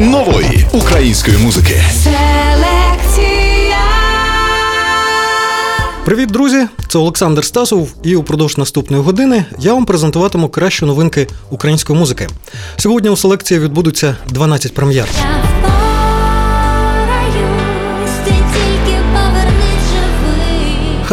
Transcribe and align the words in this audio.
нової 0.00 0.66
української 0.72 1.38
музики. 1.38 1.82
Селекція. 1.92 3.76
Привіт, 6.04 6.28
друзі! 6.30 6.66
Це 6.88 6.98
Олександр 6.98 7.44
Стасов, 7.44 7.94
і 8.02 8.16
упродовж 8.16 8.58
наступної 8.58 9.02
години 9.02 9.44
я 9.58 9.74
вам 9.74 9.84
презентуватиму 9.84 10.48
кращі 10.48 10.84
новинки 10.84 11.28
української 11.50 11.98
музики. 11.98 12.28
Сьогодні 12.76 13.10
у 13.10 13.16
селекції 13.16 13.60
відбудуться 13.60 14.16
12 14.28 14.74
прем'єр. 14.74 15.06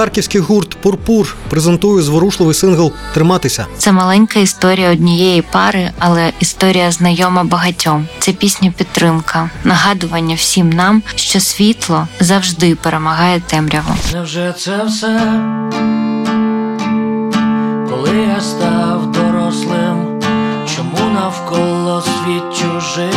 Харківський 0.02 0.42
гурт 0.42 0.76
Пурпур 0.76 1.36
презентує 1.50 2.04
зворушливий 2.04 2.56
сингл 2.56 2.92
Триматися. 3.14 3.66
Це 3.78 3.92
маленька 3.92 4.40
історія 4.40 4.92
однієї 4.92 5.42
пари, 5.42 5.92
але 6.00 6.34
історія 6.40 6.92
знайома 6.92 7.44
багатьом. 7.44 8.08
Це 8.20 8.32
пісня 8.32 8.74
підтримка, 8.78 9.50
нагадування 9.64 10.36
всім 10.36 10.70
нам, 10.70 11.04
що 11.16 11.40
світло 11.40 12.08
завжди 12.20 12.76
перемагає 12.76 13.42
темряву. 13.48 13.96
Невже 14.14 14.54
це 14.58 14.84
все? 14.84 15.22
Коли 17.90 18.18
я 18.36 18.42
став 18.42 19.12
дорослим, 19.12 20.22
чому 20.76 21.14
навколо 21.14 22.02
світ 22.02 22.66
людей? 22.66 23.14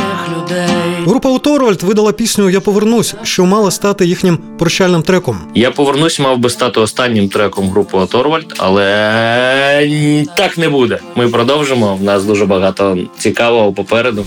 Група 1.06 1.30
Уторвальд 1.30 1.82
видала 1.82 2.12
пісню 2.12 2.50
Я 2.50 2.60
повернусь, 2.60 3.14
що 3.22 3.44
мала 3.44 3.70
стати 3.70 4.06
їхнім 4.06 4.38
прощальним 4.58 5.02
треком. 5.02 5.40
Я 5.54 5.70
повернусь, 5.70 6.20
мав 6.20 6.38
би 6.38 6.50
стати 6.50 6.80
останнім 6.80 7.28
треком 7.28 7.70
групи 7.70 7.96
Оторвальд, 7.98 8.54
але 8.58 10.26
так 10.36 10.58
не 10.58 10.68
буде. 10.68 10.98
Ми 11.16 11.28
продовжимо. 11.28 11.96
В 11.96 12.02
нас 12.02 12.24
дуже 12.24 12.46
багато 12.46 12.98
цікавого 13.18 13.72
попереду. 13.72 14.24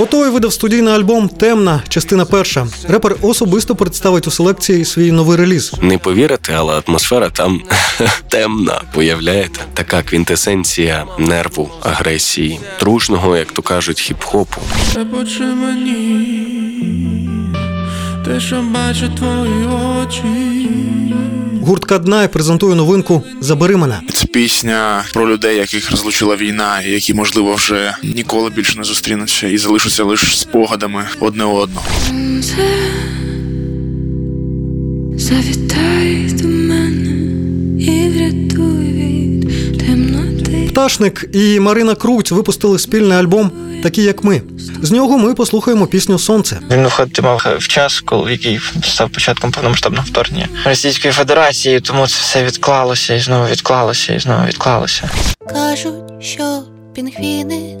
Отой 0.00 0.30
видав 0.30 0.52
студійний 0.52 0.94
альбом 0.94 1.28
Темна, 1.28 1.82
частина 1.88 2.24
перша. 2.24 2.66
Репер 2.88 3.16
особисто 3.22 3.76
представить 3.76 4.26
у 4.26 4.30
селекції 4.30 4.84
свій 4.84 5.12
новий 5.12 5.36
реліз. 5.36 5.72
Не 5.82 5.98
повірите, 5.98 6.52
але 6.56 6.82
атмосфера 6.86 7.30
там 7.30 7.60
темна. 8.28 8.80
Уявляєте? 8.94 9.60
Така 9.74 10.02
квінтесенція 10.02 11.04
нерву, 11.18 11.70
агресії, 11.82 12.60
дружного, 12.80 13.36
як 13.36 13.52
то 13.52 13.62
кажуть, 13.62 13.98
хіп-хопу. 14.12 14.58
Шепочи 14.92 15.42
мені, 15.42 16.36
те, 18.24 18.40
що 18.40 18.62
бачать 18.62 19.16
твої 19.16 19.64
очі. 19.66 20.22
Гурт 21.66 21.84
Каднай 21.84 22.28
презентує 22.28 22.74
новинку 22.74 23.22
Забери 23.40 23.76
мене. 23.76 24.00
Це 24.14 24.26
пісня 24.26 25.04
про 25.12 25.28
людей, 25.30 25.56
яких 25.56 25.90
розлучила 25.90 26.36
війна, 26.36 26.82
і 26.82 26.90
які, 26.90 27.14
можливо, 27.14 27.54
вже 27.54 27.94
ніколи 28.02 28.50
більше 28.50 28.78
не 28.78 28.84
зустрінуться 28.84 29.46
і 29.46 29.58
залишаться 29.58 30.04
лише 30.04 30.36
спогадами 30.36 31.06
одне 31.20 31.44
одного. 31.44 31.86
Завітай 35.16 36.30
до 36.32 36.48
мене 36.48 37.10
і 37.84 38.08
врятуй 38.08 38.92
від 38.92 39.78
темноти. 39.78 40.68
Пташник 40.68 41.24
і 41.32 41.60
Марина 41.60 41.94
Круть 41.94 42.30
випустили 42.30 42.78
спільний 42.78 43.18
альбом 43.18 43.50
Такі 43.86 44.02
як 44.02 44.24
ми. 44.24 44.42
З 44.82 44.90
нього 44.90 45.18
ми 45.18 45.34
послухаємо 45.34 45.86
пісню 45.86 46.18
Сонце. 46.18 46.60
Він 46.70 46.84
виходитиме 46.84 47.36
в 47.58 47.68
час, 47.68 48.00
коли 48.00 48.32
який 48.32 48.60
став 48.82 49.10
початком 49.10 49.50
повномасштабного 49.50 50.06
вторгнення 50.08 50.48
Російської 50.64 51.12
Федерації, 51.12 51.80
тому 51.80 52.06
це 52.06 52.16
все 52.20 52.44
відклалося 52.44 53.14
і 53.14 53.20
знову 53.20 53.46
відклалося, 53.46 54.14
і 54.14 54.18
знову 54.18 54.46
відклалося. 54.46 55.10
Кажуть, 55.48 55.94
що 56.20 56.62
пінгвіни 56.94 57.76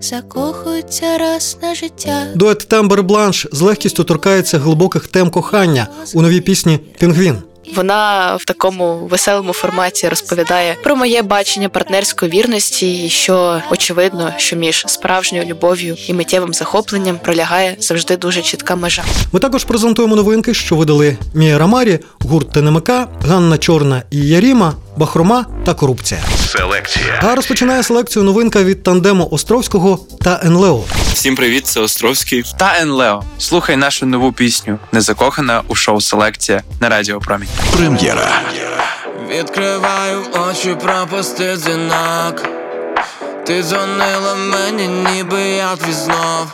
закохуються 0.00 1.18
раз 1.18 1.58
на 1.62 1.74
життя. 1.74 2.26
Дует 2.34 2.58
Тембер 2.58 3.02
Бланш 3.02 3.46
з 3.52 3.60
легкістю 3.60 4.04
торкається 4.04 4.58
глибоких 4.58 5.06
тем 5.06 5.30
кохання 5.30 5.86
у 6.14 6.22
новій 6.22 6.40
пісні 6.40 6.78
Пінгвін. 6.98 7.38
Вона 7.74 8.36
в 8.36 8.44
такому 8.44 9.06
веселому 9.10 9.52
форматі 9.52 10.08
розповідає 10.08 10.76
про 10.84 10.96
моє 10.96 11.22
бачення 11.22 11.68
партнерської 11.68 12.32
вірності, 12.32 13.04
і 13.06 13.08
що 13.08 13.60
очевидно, 13.70 14.32
що 14.36 14.56
між 14.56 14.84
справжньою 14.86 15.44
любов'ю 15.44 15.96
і 16.06 16.14
миттєвим 16.14 16.54
захопленням 16.54 17.18
пролягає 17.18 17.76
завжди 17.78 18.16
дуже 18.16 18.42
чітка 18.42 18.76
межа. 18.76 19.04
Ми 19.32 19.40
також 19.40 19.64
презентуємо 19.64 20.16
новинки, 20.16 20.54
що 20.54 20.76
видали 20.76 21.16
Мія 21.34 21.58
Рамарі, 21.58 21.98
гурт 22.20 22.52
ТНМК, 22.52 22.90
Ганна 23.26 23.58
Чорна 23.58 24.02
і 24.10 24.18
Яріма, 24.28 24.74
Бахрома 24.96 25.46
та 25.66 25.74
Корупція. 25.74 26.20
Селекція. 26.46 27.20
А 27.22 27.34
розпочинає 27.34 27.82
селекцію 27.82 28.22
новинка 28.22 28.62
від 28.62 28.82
тандему 28.82 29.28
Островського 29.30 29.98
та 30.24 30.40
Енлео. 30.44 30.80
Всім 31.12 31.36
привіт, 31.36 31.66
це 31.66 31.80
Островський. 31.80 32.44
Та 32.58 32.74
Енлео. 32.80 33.22
Слухай 33.38 33.76
нашу 33.76 34.06
нову 34.06 34.32
пісню 34.32 34.78
Незакохана 34.92 35.62
у 35.68 35.74
шоу 35.74 36.00
Селекція 36.00 36.62
на 36.80 36.88
Радіо 36.88 37.20
Промінь. 37.20 37.48
Прем'єра. 37.76 38.28
Відкриваю 39.28 40.18
очі, 40.50 40.76
пропусти 40.82 41.56
дзвінок. 41.56 42.42
Ти 43.46 43.62
дзвонила 43.62 44.34
мені, 44.34 44.88
ніби 44.88 45.40
я 45.40 45.76
твій 45.76 45.92
знов. 45.92 46.46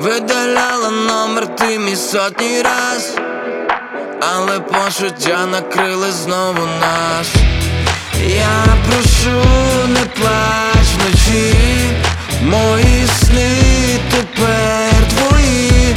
Видаляла 0.00 0.90
номер 0.90 1.56
ти 1.56 1.78
мій 1.78 1.96
сотні 1.96 2.62
раз, 2.62 3.14
але 4.30 4.60
почуття 4.60 5.46
накрили 5.46 6.12
знову 6.12 6.66
нас. 6.80 7.34
Я 8.26 8.66
прошу, 8.86 9.46
не 9.88 10.00
плач 10.00 10.86
вночі, 10.96 11.54
мої 12.42 13.06
сни 13.06 13.58
тепер 14.10 15.08
твої, 15.08 15.96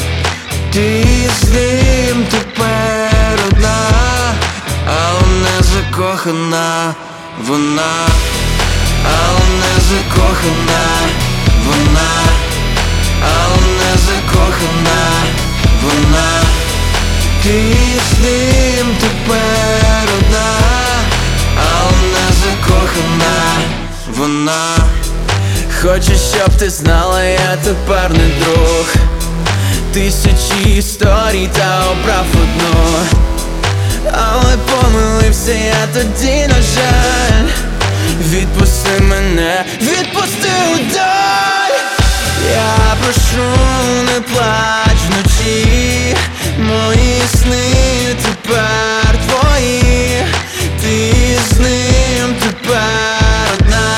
ти 0.74 1.06
з 1.42 1.50
ним 1.50 2.26
тепер 2.32 3.40
одна, 3.48 3.90
але 4.88 5.28
не 5.28 5.64
закохана 5.64 6.94
вона, 7.48 8.08
але 9.04 9.40
не 9.60 9.82
закохана 9.90 10.86
вона, 11.66 12.12
але 13.22 13.68
не 13.68 13.98
закохана 13.98 15.10
вона, 15.84 16.35
ти 17.46 17.76
з 18.10 18.20
ним 18.24 18.96
тепер 19.02 20.10
одна, 20.18 20.56
але 21.56 21.92
не 21.92 22.36
закохана 22.42 23.38
вона. 24.08 24.78
Хочу, 25.82 26.12
щоб 26.34 26.56
ти 26.58 26.70
знала, 26.70 27.24
я 27.24 27.58
тепер 27.64 28.12
не 28.12 28.28
друг. 28.40 28.94
Тисячі 29.94 30.78
історій 30.78 31.50
та 31.58 31.84
обрав 31.92 32.26
одну. 32.34 32.80
Але 34.12 34.58
помилився 34.58 35.52
я 35.52 35.88
тоді, 35.94 36.48
на 36.48 36.62
жаль. 36.62 37.50
Відпусти 38.30 39.00
мене, 39.02 39.66
відпусти 39.82 40.52
удаль. 40.74 41.78
Я 42.54 42.96
прошу, 43.02 43.60
не 44.06 44.22
плач 44.22 44.98
вночі. 45.10 46.16
Мої 46.68 47.22
сни 47.42 48.16
тепер 48.24 49.20
твої. 49.28 50.26
Ти 50.82 51.14
з 51.50 51.60
ним 51.60 52.36
тепер 52.40 53.54
одна, 53.54 53.98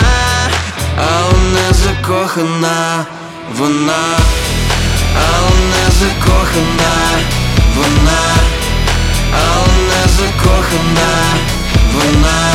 але 0.97 1.33
не 1.53 1.73
закохана 1.73 3.05
вона, 3.57 4.17
але 5.15 5.49
не 5.49 5.91
закохана 5.99 6.95
вона, 7.75 8.21
але 9.31 9.73
не 9.89 10.07
закохана 10.17 11.11
вона, 11.93 12.51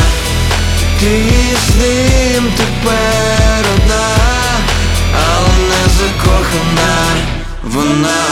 ти 0.99 1.23
з 1.67 1.75
ним 1.75 2.51
тепер 2.57 3.65
одна, 3.75 4.07
але 5.13 5.49
не 5.69 5.89
закохана 5.99 7.42
вона. 7.63 8.23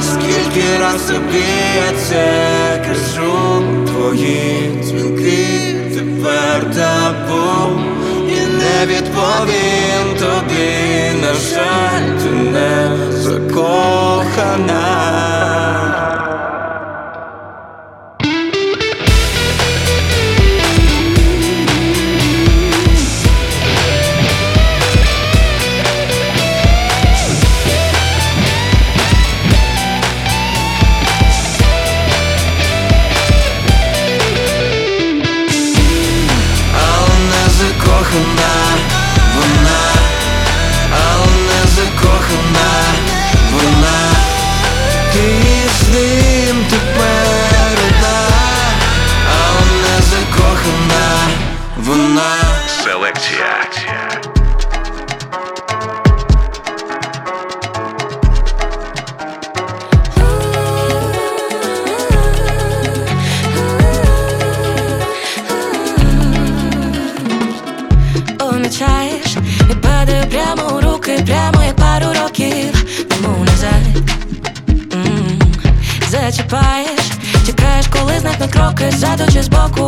Скільки 0.00 0.78
раз 0.80 1.02
тобі 1.02 1.44
я 1.76 1.98
це 2.08 2.84
кажу, 2.86 3.62
твої 3.86 4.70
дзвінки 4.82 5.46
тепер 5.94 6.74
табу 6.74 7.80
І 8.28 8.46
не 8.46 8.86
відповім 8.86 10.18
тобі, 10.18 10.72
на 11.22 11.34
жаль, 11.34 12.22
ти 12.22 12.30
не 12.30 12.96
закохана. 13.22 15.13
trochę 78.84 78.98
za 78.98 79.16
to 79.16 79.32
cię 79.32 79.42
z 79.42 79.48
boku 79.48 79.83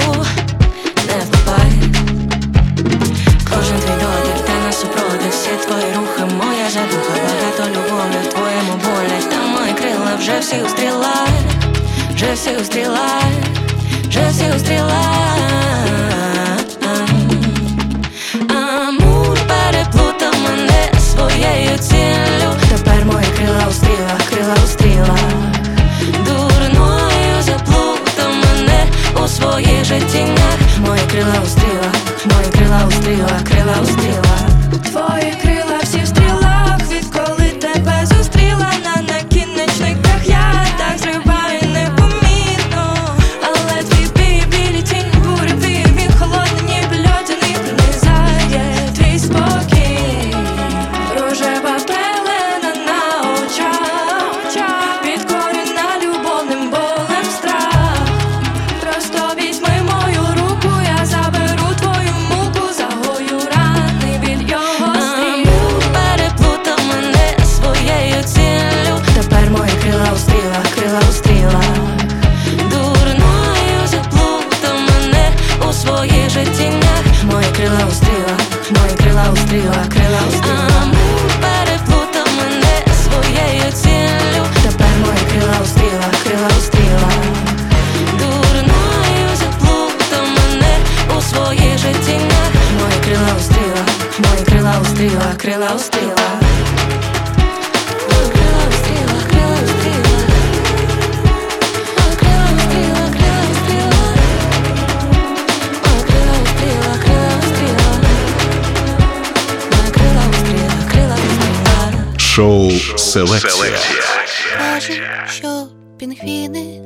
пінгвіни 115.98 116.82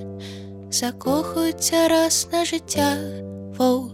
закохуються 0.71 1.89
раз 1.89 2.29
на 2.33 2.45
життя, 2.45 2.97
воу, 3.59 3.91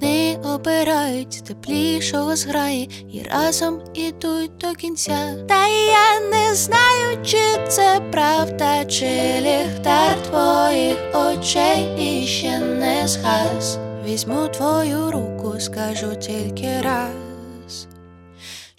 не 0.00 0.36
обирають 0.54 1.44
теплішого 1.44 2.36
зграї 2.36 2.90
і 3.12 3.22
разом 3.22 3.80
ідуть 3.94 4.56
до 4.56 4.72
кінця. 4.74 5.36
Та 5.48 5.66
я 5.66 6.20
не 6.30 6.54
знаю, 6.54 7.24
чи 7.24 7.66
це 7.68 8.00
правда, 8.12 8.84
чи 8.84 9.06
ліхтар 9.40 10.22
твоїх 10.22 10.96
очей 11.14 12.22
іще 12.22 12.58
не 12.58 13.08
згас. 13.08 13.78
Візьму 14.06 14.48
твою 14.48 15.10
руку, 15.10 15.60
скажу 15.60 16.16
тільки 16.20 16.80
раз. 16.82 17.29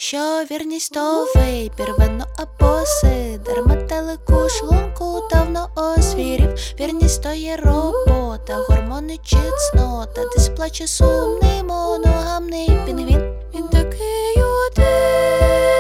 Що 0.04 0.44
вірність 0.52 0.94
то 0.94 1.28
вейпір, 1.36 1.94
вино 1.98 2.26
або 2.38 2.86
сидер 2.86 3.68
Метелику 3.68 4.50
шлунку 4.50 5.28
давно 5.32 5.70
освірів. 5.76 6.50
Вірність 6.80 7.24
то 7.24 7.30
є 7.32 7.56
робота, 7.56 8.66
гормони 8.70 9.18
чи 9.24 9.38
цнота. 9.38 10.22
Десь 10.36 10.50
плаче 10.50 10.88
сумний 10.88 11.64
моногамний 11.64 12.70
пінгвін. 12.86 13.34
Він 13.56 13.68
такий 13.68 14.36
один. 14.38 15.71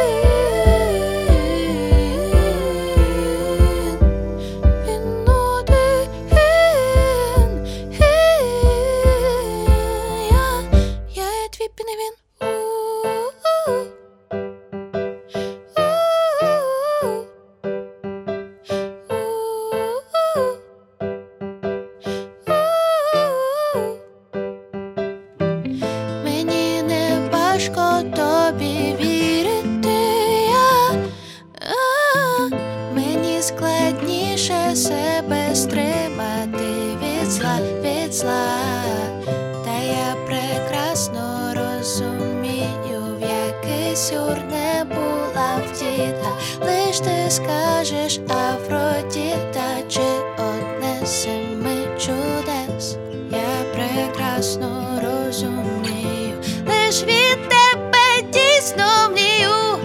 ясно 54.41 55.01
розумію, 55.03 56.35
лиш 56.67 57.03
від 57.03 57.49
тебе 57.49 58.31
дійсно 58.33 59.09
мрію, 59.11 59.79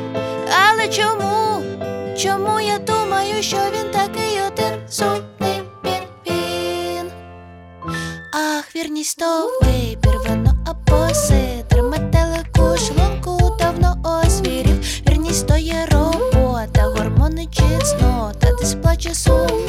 але 0.68 0.88
чому, 0.88 1.62
чому 2.18 2.60
я 2.60 2.78
думаю, 2.78 3.42
що 3.42 3.56
він 3.56 3.90
такий 3.90 4.40
один 4.46 4.88
сумний 4.88 5.62
він. 6.26 7.10
Ах, 8.32 8.76
вірність 8.76 9.18
то 9.18 9.50
вибір, 9.62 10.18
воно 10.28 10.52
або 10.66 11.14
ситр 11.14 11.82
метелику 11.82 12.76
шлунку 12.76 13.56
давно 13.58 14.20
освірів, 14.24 14.80
вірність 15.08 15.46
то 15.46 15.56
є 15.56 15.86
робота, 15.90 16.82
гормони 16.82 17.46
чеснота, 17.46 18.52
десь 18.60 18.74
плаче 18.74 19.14
сум. 19.14 19.65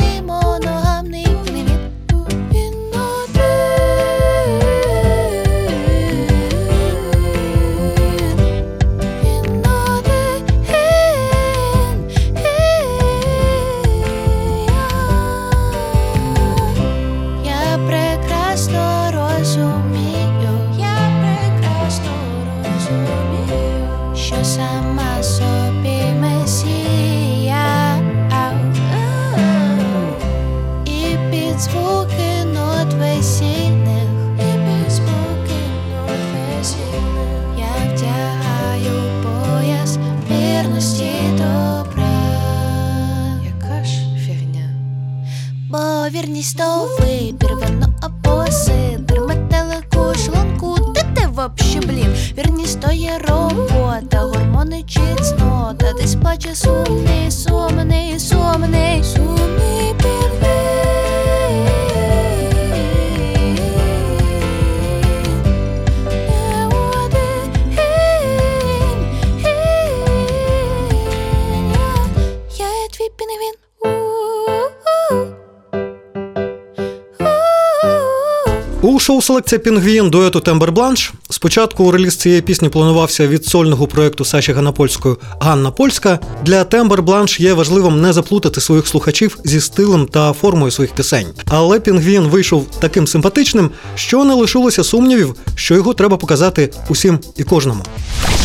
У 79.17 79.19
шоу 79.19 79.27
селекція 79.27 79.59
Пінгвін 79.59 80.09
дуету 80.09 80.39
Tember 80.39 80.72
Blanche. 80.72 81.13
Спочатку 81.29 81.91
реліз 81.91 82.15
цієї 82.15 82.41
пісні 82.41 82.69
планувався 82.69 83.27
від 83.27 83.45
сольного 83.45 83.88
проєкту 83.88 84.25
Саші 84.25 84.53
Ганапольської 84.53 85.15
Ганна 85.39 85.71
Польська. 85.71 86.19
Для 86.43 86.63
Tember 86.63 87.01
Blanche 87.01 87.39
є 87.39 87.53
важливим 87.53 88.01
не 88.01 88.13
заплутати 88.13 88.62
своїх 88.62 88.88
слухачів 88.88 89.38
зі 89.43 89.62
стилем 89.62 90.05
та 90.05 90.33
формою 90.33 90.71
своїх 90.71 90.93
пісень. 90.93 91.27
Але 91.47 91.79
Пінгвін 91.79 92.24
вийшов 92.24 92.67
таким 92.79 93.07
симпатичним, 93.07 93.71
що 93.95 94.24
не 94.24 94.33
лишилося 94.33 94.83
сумнівів, 94.83 95.36
що 95.55 95.75
його 95.75 95.93
треба 95.93 96.17
показати 96.17 96.74
усім 96.89 97.19
і 97.38 97.43
кожному. 97.43 97.83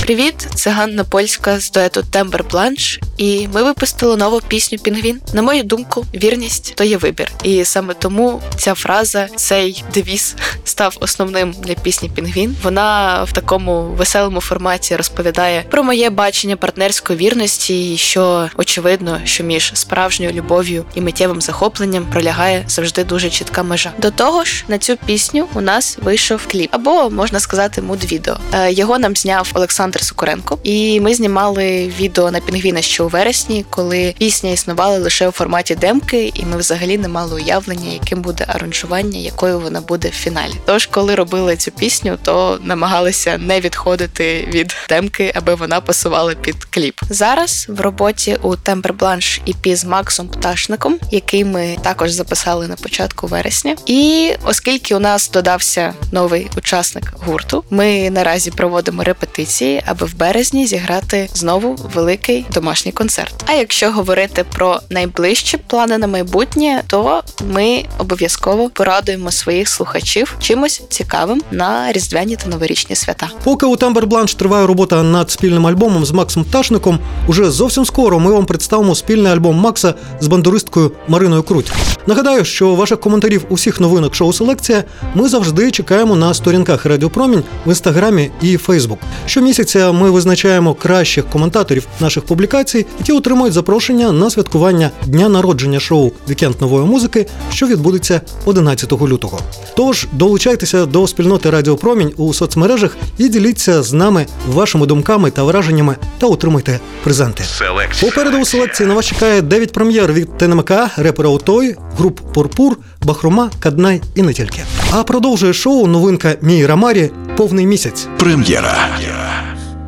Привіт, 0.03 0.49
це 0.55 0.71
Ганна 0.71 1.05
Польська 1.05 1.61
з 1.61 1.71
дуету 1.71 2.03
Tember 2.11 2.45
Blanche, 2.51 3.01
і 3.17 3.49
ми 3.55 3.63
випустили 3.63 4.17
нову 4.17 4.41
пісню 4.49 4.79
Пінгвін. 4.79 5.21
На 5.33 5.43
мою 5.43 5.63
думку, 5.63 6.05
вірність 6.15 6.73
то 6.75 6.85
є 6.85 6.97
вибір. 6.97 7.33
І 7.45 7.65
саме 7.65 7.95
тому 7.95 8.43
ця 8.57 8.75
фраза, 8.75 9.29
цей 9.37 9.85
девіз 9.95 10.37
став 10.65 10.97
основним 11.01 11.55
для 11.63 11.75
пісні 11.75 12.09
Пінгвін. 12.09 12.57
Вона 12.63 13.23
в 13.25 13.33
такому 13.33 13.83
веселому 13.83 14.41
форматі 14.41 14.97
розповідає 14.97 15.65
про 15.71 15.83
моє 15.83 16.11
бачення 16.11 16.57
партнерської 16.57 17.19
вірності, 17.19 17.95
і 17.95 17.97
що 17.97 18.49
очевидно, 18.57 19.21
що 19.25 19.45
між 19.45 19.73
справжньою 19.75 20.33
любов'ю 20.33 20.85
і 20.95 21.01
миттєвим 21.01 21.41
захопленням 21.41 22.07
пролягає 22.07 22.65
завжди 22.69 23.05
дуже 23.05 23.31
чітка 23.31 23.63
межа. 23.63 23.93
До 23.99 24.11
того 24.11 24.45
ж, 24.45 24.65
на 24.69 24.79
цю 24.79 24.97
пісню 25.07 25.49
у 25.55 25.61
нас 25.61 25.99
вийшов 26.03 26.47
кліп, 26.47 26.69
або 26.73 27.11
можна 27.11 27.41
сказати, 27.41 27.83
муд-відео. 27.83 28.37
Е, 28.55 28.73
Його 28.73 28.99
нам 28.99 29.17
зняв 29.17 29.51
Олександр 29.55 30.05
Сокуренко, 30.05 30.59
і 30.63 31.01
ми 31.01 31.15
знімали 31.15 31.93
відео 32.01 32.31
на 32.31 32.41
Пінгвіна 32.41 32.83
ще 32.83 33.03
у 33.03 33.09
вересні, 33.09 33.65
коли 33.71 34.15
пісня 34.19 34.51
існувала 34.51 34.99
лише 34.99 35.29
у 35.29 35.31
форматі 35.31 35.75
демки, 35.75 36.33
і 36.35 36.45
ми 36.45 36.57
взагалі 36.57 36.99
не 36.99 37.09
мали 37.09 37.35
уявлення, 37.35 37.93
яким 37.93 38.23
буде 38.23 38.45
аранжування, 38.49 39.19
якою 39.19 39.61
вона 39.61 39.81
буде 39.81 40.09
в 40.09 40.13
фіналі. 40.13 40.52
Тож, 40.65 40.87
коли 40.87 41.15
робили 41.15 41.57
цю 41.57 41.71
пісню, 41.71 42.19
то 42.23 42.59
намагалися 42.63 43.39
не 43.39 43.61
відходити 43.61 44.49
від 44.53 44.77
демки, 44.89 45.33
аби 45.35 45.55
вона 45.55 45.81
пасувала 45.81 46.35
під 46.35 46.65
кліп. 46.65 47.01
Зараз 47.11 47.67
в 47.69 47.81
роботі 47.81 48.39
у 48.43 48.57
Тембер 48.57 48.93
Бланш 48.93 49.41
EP 49.47 49.77
з 49.77 49.85
Максом 49.85 50.29
Пташником, 50.29 50.99
який 51.11 51.45
ми 51.45 51.77
також 51.83 52.11
записали 52.11 52.69
на 52.69 52.77
початку 52.77 53.27
вересня. 53.27 53.77
І 53.87 54.33
оскільки 54.45 54.95
у 54.95 54.99
нас 54.99 55.31
додався 55.31 55.95
новий 56.13 56.49
учасник 56.57 57.13
гурту, 57.27 57.65
ми 57.71 58.11
наразі 58.11 58.51
проводимо 58.51 59.05
репетиції, 59.05 59.83
аби 59.87 60.07
в 60.07 60.17
березні 60.17 60.67
зіграти 60.67 61.29
знову 61.35 61.75
великий 61.75 62.47
домашній 62.51 62.93
концерт. 62.93 63.35
А 63.47 63.53
якщо 63.53 63.93
говорити 63.93 64.45
про 64.45 64.81
найближчі 64.91 65.57
плани 65.57 65.99
на 65.99 66.07
майбутнє, 66.07 66.83
то 66.87 67.23
ми 67.41 67.85
обов'язково 67.99 68.71
порадуємо 68.71 69.31
своїх 69.31 69.69
слухачів 69.69 70.37
чимось 70.43 70.83
цікавим 70.89 71.43
на 71.51 71.93
різдвяні 71.93 72.37
та 72.37 72.49
новорічні 72.49 72.97
свята. 72.97 73.31
Поки 73.45 73.67
у 73.67 73.77
Тембер 73.77 74.07
Бланш 74.07 74.35
триває 74.35 74.67
робота 74.67 75.03
над 75.03 75.31
спільним 75.31 75.67
альбомом 75.67 76.05
з 76.05 76.11
Максом 76.13 76.45
Пташником, 76.45 76.99
уже 77.27 77.51
зовсім 77.51 77.85
скоро 77.85 78.21
ми 78.21 78.33
вам 78.33 78.47
представимо 78.47 78.95
спільний 78.95 79.33
альбом 79.33 79.57
Макса 79.57 79.95
з 80.21 80.27
бандуристкою 80.27 80.93
Мариною 81.09 81.43
Круть. 81.43 81.73
Нагадаю, 82.07 82.45
що 82.45 82.75
ваших 82.75 83.01
коментарів 83.01 83.45
усіх 83.49 83.81
новинок 83.81 84.15
шоу 84.15 84.33
Селекція 84.33 84.85
ми 85.15 85.29
завжди 85.29 85.71
чекаємо 85.71 86.17
на 86.17 86.35
сторінках 86.35 86.87
Радіо 86.87 87.11
Промінь 87.11 87.43
в 87.67 87.69
інстаграмі 87.69 88.31
і 88.41 88.57
Фейсбук. 88.57 88.99
Щомісяця 89.27 89.93
ми 89.93 90.11
визначаємо 90.11 90.75
кращих 90.75 91.31
коментаторів 91.31 91.87
наших 92.01 92.25
публікацій, 92.25 92.87
які 92.99 93.13
отримують 93.13 93.55
запрошення 93.55 94.13
на 94.13 94.31
святкування 94.31 94.91
дня 95.07 95.29
народження 95.29 95.81
шоу 95.81 96.11
Вікенд 96.29 96.61
нової 96.61 96.87
музики, 96.87 97.27
що 97.53 97.67
відбудеться 97.67 98.21
11 98.45 98.93
лютого. 98.93 99.41
Тож 99.77 100.09
долучайтеся 100.33 100.87
до 100.87 101.07
спільноти 101.07 101.51
Радіо 101.51 101.77
Промінь 101.77 102.13
у 102.17 102.35
соцмережах 102.35 102.97
і 103.19 103.29
діліться 103.29 103.83
з 103.83 103.93
нами 103.93 104.27
вашими 104.49 104.87
думками 104.87 105.31
та 105.31 105.45
враженнями 105.45 105.97
та 106.19 106.27
отримуйте 106.27 106.81
презенти. 107.05 107.45
Селекція. 107.45 108.11
Попереду 108.11 108.39
у 108.39 108.45
селекції 108.45 108.89
на 108.89 108.95
вас 108.95 109.07
чекає 109.07 109.43
9 109.43 109.73
прем'єр 109.73 110.13
від 110.13 110.39
ТНМК, 110.39 110.71
репера 110.97 111.29
Отой, 111.29 111.77
груп 111.99 112.21
Пурпур, 112.35 112.77
Бахрома, 113.03 113.51
Каднай 113.61 114.03
і 114.15 114.23
не 114.23 114.33
тільки. 114.33 114.63
А 114.91 115.03
продовжує 115.03 115.53
шоу 115.53 115.87
новинка 115.87 116.37
Мій 116.43 116.67
Рамарі 116.67 117.11
повний 117.37 117.67
місяць. 117.67 118.07
Прем'єра. 118.19 118.77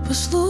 Послухай, 0.09 0.44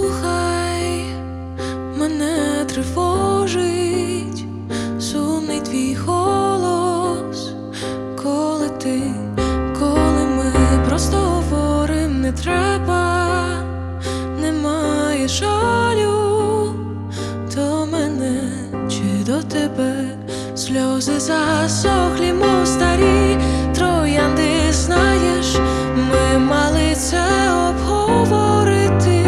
сльози 21.04 21.20
засохлі, 21.20 22.32
мов 22.32 22.66
старі 22.66 23.38
троянди, 23.75 24.73
знаєш, 24.73 25.56
ми 25.96 26.38
мали 26.38 26.94
це 26.94 27.25
обговорити. 27.68 29.26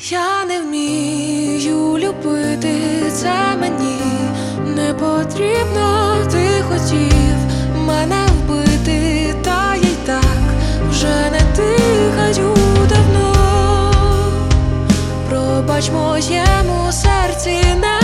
Я 0.00 0.44
не 0.48 0.60
вмію 0.60 1.98
любити, 1.98 2.74
це 3.12 3.34
мені 3.60 3.98
не 4.76 4.94
потрібно. 4.94 6.16
Ти 6.32 6.62
хотів 6.68 7.36
мене 7.86 8.26
вбити, 8.26 9.34
та 9.44 9.74
й 9.74 10.06
так 10.06 10.42
вже 10.90 11.30
не 11.32 11.40
дихаю 11.56 12.56
давно. 12.88 13.34
Пробач 15.28 15.90
моєму 15.90 16.92
серці 16.92 17.64
не 17.80 18.01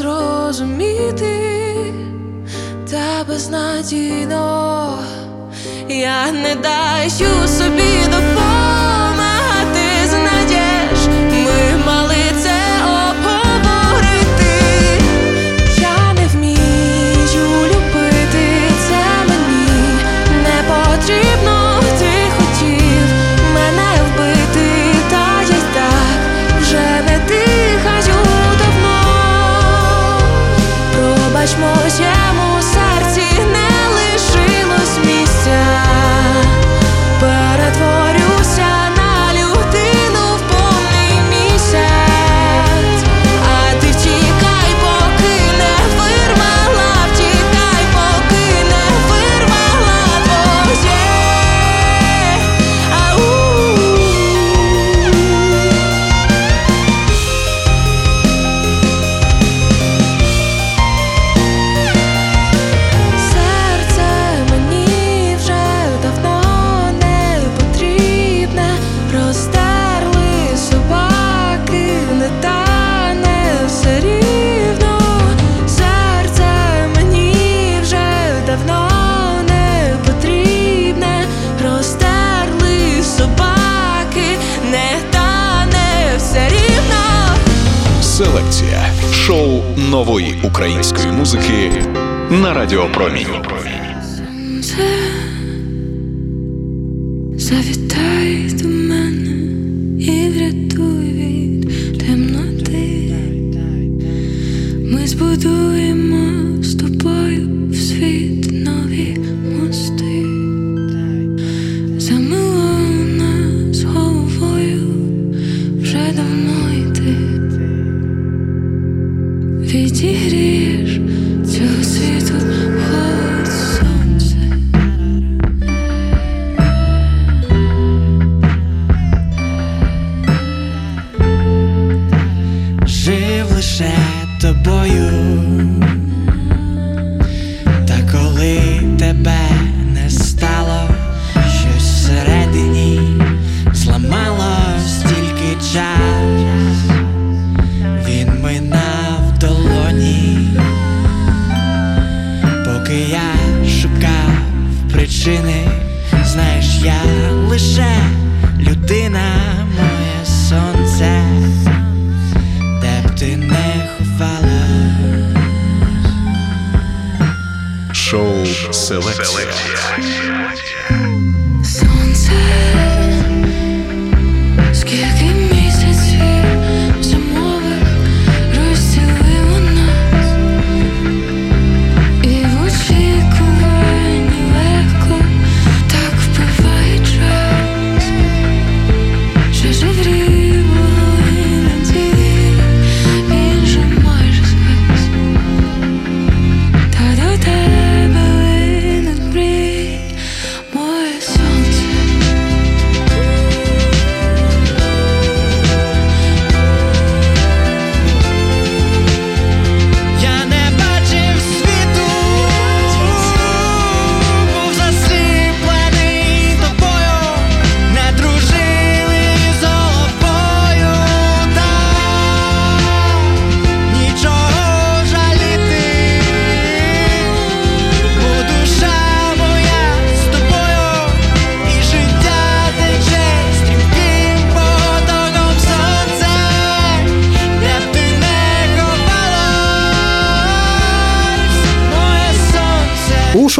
зрозуміти, 0.00 1.36
та 2.90 3.24
безнадійно 3.28 4.98
я 5.88 6.32
не 6.32 6.54
даю 6.54 7.48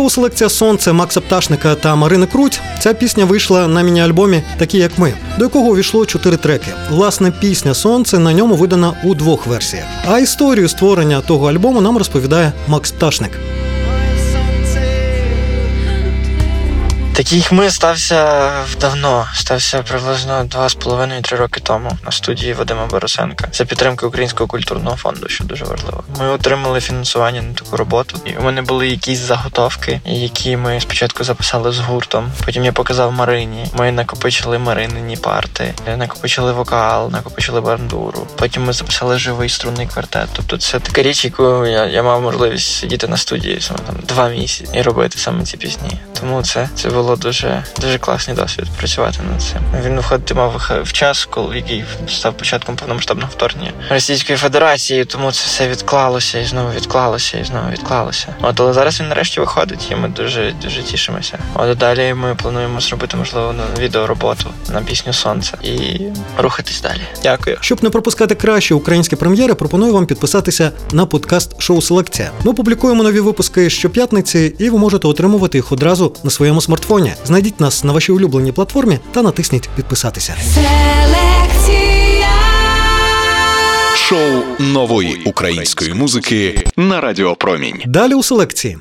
шоу 0.00 0.10
Селекція 0.10 0.50
Сонце 0.50 0.92
Макса 0.92 1.20
Пташника 1.20 1.74
та 1.74 1.94
Марини 1.94 2.26
Круть 2.26 2.60
ця 2.80 2.94
пісня 2.94 3.24
вийшла 3.24 3.68
на 3.68 3.82
міні-альбомі 3.82 4.42
Такі 4.58 4.78
як 4.78 4.98
ми, 4.98 5.14
до 5.38 5.44
якого 5.44 5.70
увійшло 5.70 6.06
чотири 6.06 6.36
треки. 6.36 6.66
Власне, 6.90 7.30
пісня 7.40 7.74
Сонце 7.74 8.18
на 8.18 8.32
ньому 8.32 8.54
видана 8.54 8.92
у 9.04 9.14
двох 9.14 9.46
версіях. 9.46 9.84
А 10.06 10.18
історію 10.18 10.68
створення 10.68 11.20
того 11.20 11.50
альбому 11.50 11.80
нам 11.80 11.98
розповідає 11.98 12.52
Макс 12.68 12.90
Пташник. 12.90 13.30
Такий 17.20 17.42
хми 17.42 17.70
стався 17.70 18.50
давно, 18.80 19.26
стався 19.34 19.82
приблизно 19.82 20.44
два 20.44 20.68
з 20.68 20.74
половиною 20.74 21.22
три 21.22 21.36
роки 21.36 21.60
тому 21.60 21.98
на 22.04 22.12
студії 22.12 22.52
Вадима 22.52 22.86
Борисенка 22.86 23.48
за 23.52 23.64
підтримки 23.64 24.06
Українського 24.06 24.46
культурного 24.46 24.96
фонду, 24.96 25.28
що 25.28 25.44
дуже 25.44 25.64
важливо. 25.64 26.04
Ми 26.20 26.28
отримали 26.28 26.80
фінансування 26.80 27.42
на 27.42 27.54
таку 27.54 27.76
роботу, 27.76 28.20
і 28.24 28.36
у 28.36 28.42
мене 28.42 28.62
були 28.62 28.88
якісь 28.88 29.18
заготовки, 29.18 30.00
які 30.04 30.56
ми 30.56 30.80
спочатку 30.80 31.24
записали 31.24 31.72
з 31.72 31.78
гуртом. 31.78 32.32
Потім 32.44 32.64
я 32.64 32.72
показав 32.72 33.12
Марині. 33.12 33.66
Ми 33.72 33.92
накопичили 33.92 34.58
Маринині 34.58 35.16
парти, 35.16 35.74
накопичили 35.96 36.52
вокал, 36.52 37.10
накопичили 37.10 37.60
бандуру. 37.60 38.26
Потім 38.36 38.64
ми 38.64 38.72
записали 38.72 39.18
живий 39.18 39.48
струнний 39.48 39.86
квартет. 39.86 40.28
Тобто 40.32 40.58
це 40.58 40.80
така 40.80 41.02
річ, 41.02 41.24
яку 41.24 41.66
я, 41.66 41.86
я 41.86 42.02
мав 42.02 42.22
можливість 42.22 42.78
сидіти 42.78 43.08
на 43.08 43.16
студії 43.16 43.60
саме 43.60 43.80
там 43.86 43.96
два 44.08 44.28
місяці 44.28 44.70
і 44.74 44.82
робити 44.82 45.18
саме 45.18 45.44
ці 45.44 45.56
пісні. 45.56 46.00
Тому 46.20 46.42
це, 46.42 46.68
це 46.74 46.88
було 46.88 47.09
дуже 47.16 47.64
дуже 47.80 47.98
класний 47.98 48.36
досвід 48.36 48.66
працювати 48.78 49.18
над 49.32 49.42
цим. 49.42 49.60
Він 49.84 49.96
виходити 49.96 50.34
мав 50.34 50.70
в 50.84 50.92
час, 50.92 51.24
коли 51.24 51.56
який 51.56 51.84
став 52.08 52.36
початком 52.36 52.76
повномасштабного 52.76 53.32
вторгнення 53.32 53.72
Російської 53.90 54.38
Федерації, 54.38 55.04
тому 55.04 55.32
це 55.32 55.46
все 55.46 55.68
відклалося 55.68 56.38
і 56.38 56.44
знову 56.44 56.70
відклалося, 56.70 57.38
і 57.38 57.44
знову 57.44 57.70
відклалося. 57.70 58.34
От 58.42 58.60
але 58.60 58.72
зараз 58.72 59.00
він 59.00 59.08
нарешті 59.08 59.40
виходить, 59.40 59.88
і 59.90 59.96
ми 59.96 60.08
дуже 60.08 60.54
дуже 60.62 60.82
тішимося. 60.82 61.38
От 61.54 61.78
далі 61.78 62.14
ми 62.14 62.34
плануємо 62.34 62.80
зробити 62.80 63.16
можливо 63.16 63.52
на 63.52 63.82
відеороботу 63.82 64.46
на 64.72 64.80
пісню 64.80 65.12
Сонце 65.12 65.58
і 65.62 66.00
рухатись 66.38 66.80
далі. 66.80 67.00
Дякую. 67.22 67.58
Щоб 67.60 67.84
не 67.84 67.90
пропускати 67.90 68.34
кращі 68.34 68.74
українські 68.74 69.16
прем'єри, 69.16 69.54
пропоную 69.54 69.92
вам 69.92 70.06
підписатися 70.06 70.72
на 70.92 71.06
подкаст 71.06 71.62
Шоу 71.62 71.82
Селекція. 71.82 72.30
Ми 72.44 72.52
публікуємо 72.52 73.02
нові 73.02 73.20
випуски 73.20 73.70
щоп'ятниці, 73.70 74.54
і 74.58 74.70
ви 74.70 74.78
можете 74.78 75.08
отримувати 75.08 75.58
їх 75.58 75.72
одразу 75.72 76.16
на 76.24 76.30
своєму 76.30 76.60
смартфоні. 76.60 76.99
Знайдіть 77.24 77.60
нас 77.60 77.84
на 77.84 77.92
вашій 77.92 78.12
улюбленій 78.12 78.52
платформі 78.52 78.98
та 79.12 79.22
натисніть 79.22 79.68
підписатися. 79.76 80.36
Селекція. 80.54 82.28
Шоу 83.96 84.42
нової 84.58 85.22
української 85.24 85.94
музики 85.94 86.64
на 86.76 87.00
Радіопромінь. 87.00 87.82
Далі 87.86 88.14
у 88.14 88.22
селекції. 88.22 88.78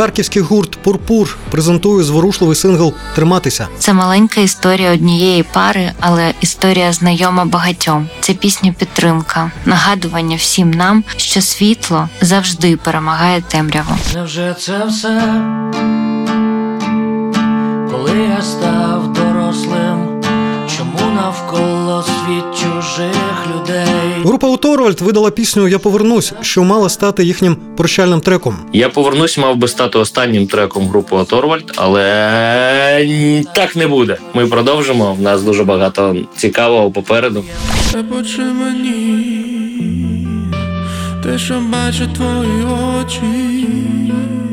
Харківський 0.00 0.42
гурт 0.42 0.76
Пурпур 0.76 1.36
презентує 1.50 2.04
зворушливий 2.04 2.56
сингл 2.56 2.94
Триматися. 3.14 3.68
Це 3.78 3.92
маленька 3.92 4.40
історія 4.40 4.92
однієї 4.92 5.42
пари, 5.42 5.92
але 6.00 6.34
історія 6.40 6.92
знайома 6.92 7.44
багатьом. 7.44 8.08
Це 8.20 8.34
пісня 8.34 8.74
підтримка, 8.78 9.50
нагадування 9.64 10.36
всім 10.36 10.70
нам, 10.70 11.04
що 11.16 11.42
світло 11.42 12.08
завжди 12.20 12.76
перемагає 12.76 13.42
темряву. 13.42 13.94
Невже 14.14 14.56
це 14.60 14.84
все? 14.84 15.22
Коли 17.90 18.18
я 18.36 18.42
став 18.42 19.12
дорослим, 19.12 20.22
чому 20.76 21.10
навколо 21.14 22.02
світ 22.02 22.44
чужих 22.60 23.29
людей? 23.54 23.86
Група 24.24 24.48
Уторвальд 24.48 25.00
видала 25.00 25.30
пісню 25.30 25.68
Я 25.68 25.78
повернусь, 25.78 26.32
що 26.40 26.64
мала 26.64 26.88
стати 26.88 27.24
їхнім 27.24 27.56
прощальним 27.76 28.20
треком. 28.20 28.56
Я 28.72 28.88
повернусь, 28.88 29.38
мав 29.38 29.56
би 29.56 29.68
стати 29.68 29.98
останнім 29.98 30.46
треком 30.46 30.88
групи 30.88 31.16
Оторвальд, 31.16 31.72
але 31.76 33.46
так 33.54 33.76
не 33.76 33.86
буде. 33.86 34.16
Ми 34.34 34.46
продовжимо. 34.46 35.14
В 35.14 35.22
нас 35.22 35.42
дуже 35.42 35.64
багато 35.64 36.16
цікавого 36.36 36.90
попереду. 36.90 37.44
Шепоче 37.92 38.42
мені, 38.42 39.26
те, 41.22 41.38
що 41.38 41.54
бачать 41.72 42.14
твої 42.14 42.64
очі, 43.00 43.20